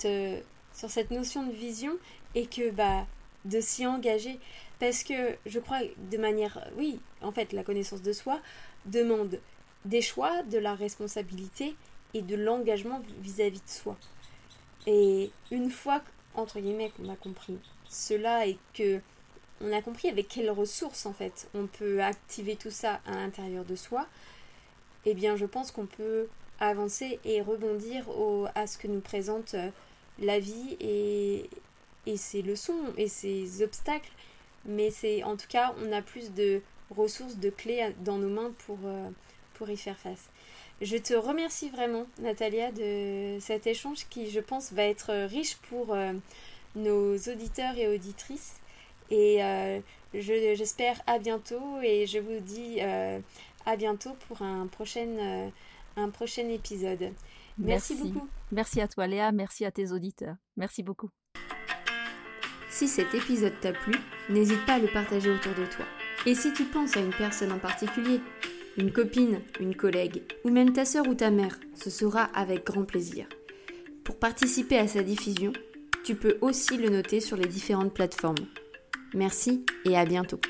euh, 0.04 0.40
sur 0.72 0.90
cette 0.90 1.10
notion 1.10 1.44
de 1.44 1.52
vision 1.52 1.98
et 2.36 2.46
que 2.46 2.70
bah 2.70 3.04
de 3.44 3.60
s'y 3.60 3.86
engager 3.86 4.38
parce 4.78 5.02
que 5.02 5.36
je 5.44 5.58
crois 5.58 5.80
de 6.10 6.18
manière 6.18 6.70
oui 6.76 7.00
en 7.20 7.32
fait 7.32 7.52
la 7.52 7.62
connaissance 7.62 8.00
de 8.00 8.12
soi 8.12 8.40
demande 8.86 9.38
des 9.84 10.00
choix 10.00 10.42
de 10.44 10.58
la 10.58 10.74
responsabilité 10.74 11.74
et 12.14 12.22
de 12.22 12.36
l'engagement 12.36 13.02
vis-à-vis 13.20 13.60
de 13.60 13.68
soi 13.68 13.98
et 14.86 15.30
une 15.50 15.70
fois 15.70 16.02
entre 16.34 16.60
guillemets 16.60 16.90
qu'on 16.96 17.08
a 17.08 17.16
compris 17.16 17.58
cela 17.88 18.46
et 18.46 18.58
que 18.74 19.00
on 19.60 19.72
a 19.72 19.80
compris 19.80 20.08
avec 20.08 20.28
quelles 20.28 20.50
ressources 20.50 21.06
en 21.06 21.12
fait 21.12 21.48
on 21.54 21.66
peut 21.66 22.02
activer 22.02 22.56
tout 22.56 22.70
ça 22.70 23.00
à 23.06 23.12
l'intérieur 23.12 23.64
de 23.64 23.76
soi 23.76 24.06
eh 25.06 25.14
bien 25.14 25.36
je 25.36 25.46
pense 25.46 25.70
qu'on 25.70 25.86
peut 25.86 26.28
avancer 26.60 27.18
et 27.24 27.40
rebondir 27.40 28.08
au, 28.08 28.46
à 28.54 28.66
ce 28.66 28.78
que 28.78 28.88
nous 28.88 29.00
présente 29.00 29.54
euh, 29.54 29.70
la 30.18 30.38
vie 30.38 30.76
et, 30.80 31.48
et 32.06 32.16
ses 32.16 32.42
leçons 32.42 32.92
et 32.96 33.08
ses 33.08 33.62
obstacles. 33.62 34.12
Mais 34.64 34.90
c'est 34.90 35.22
en 35.24 35.36
tout 35.36 35.48
cas, 35.48 35.74
on 35.84 35.92
a 35.92 36.00
plus 36.00 36.32
de 36.32 36.62
ressources, 36.90 37.36
de 37.36 37.50
clés 37.50 37.92
dans 38.00 38.18
nos 38.18 38.28
mains 38.28 38.52
pour, 38.66 38.78
euh, 38.84 39.10
pour 39.54 39.68
y 39.68 39.76
faire 39.76 39.98
face. 39.98 40.28
Je 40.80 40.96
te 40.96 41.14
remercie 41.14 41.70
vraiment, 41.70 42.06
Natalia, 42.18 42.72
de 42.72 43.38
cet 43.40 43.66
échange 43.66 44.06
qui, 44.10 44.30
je 44.30 44.40
pense, 44.40 44.72
va 44.72 44.82
être 44.82 45.12
riche 45.26 45.56
pour 45.68 45.94
euh, 45.94 46.12
nos 46.74 47.16
auditeurs 47.16 47.76
et 47.76 47.88
auditrices. 47.88 48.60
Et 49.10 49.40
j'espère 50.14 51.00
à 51.06 51.18
bientôt 51.18 51.80
et 51.82 52.06
je 52.06 52.18
vous 52.18 52.40
dis 52.40 52.80
à 53.66 53.76
bientôt 53.76 54.14
pour 54.28 54.42
un 54.42 54.66
prochain, 54.66 55.06
euh, 55.06 55.48
un 55.96 56.10
prochain 56.10 56.48
épisode. 56.48 57.12
Merci, 57.58 57.94
beaucoup. 57.94 58.28
Merci 58.50 58.80
à 58.80 58.88
toi 58.88 59.06
Léa, 59.06 59.32
merci 59.32 59.64
à 59.64 59.70
tes 59.70 59.92
auditeurs. 59.92 60.36
Merci 60.56 60.82
beaucoup. 60.82 61.10
Si 62.68 62.88
cet 62.88 63.14
épisode 63.14 63.58
t'a 63.60 63.72
plu, 63.72 63.94
n'hésite 64.28 64.64
pas 64.66 64.74
à 64.74 64.78
le 64.78 64.88
partager 64.88 65.30
autour 65.30 65.54
de 65.54 65.66
toi. 65.66 65.84
Et 66.26 66.34
si 66.34 66.52
tu 66.52 66.64
penses 66.64 66.96
à 66.96 67.00
une 67.00 67.14
personne 67.14 67.52
en 67.52 67.58
particulier, 67.58 68.20
une 68.76 68.92
copine, 68.92 69.40
une 69.60 69.74
collègue, 69.74 70.22
ou 70.44 70.50
même 70.50 70.72
ta 70.72 70.84
sœur 70.84 71.06
ou 71.08 71.14
ta 71.14 71.30
mère, 71.30 71.58
ce 71.74 71.90
sera 71.90 72.24
avec 72.24 72.66
grand 72.66 72.84
plaisir. 72.84 73.26
Pour 74.04 74.18
participer 74.18 74.78
à 74.78 74.88
sa 74.88 75.02
diffusion, 75.02 75.52
tu 76.04 76.14
peux 76.14 76.36
aussi 76.40 76.76
le 76.76 76.90
noter 76.90 77.20
sur 77.20 77.36
les 77.36 77.48
différentes 77.48 77.94
plateformes. 77.94 78.46
Merci 79.14 79.64
et 79.84 79.96
à 79.96 80.04
bientôt. 80.04 80.40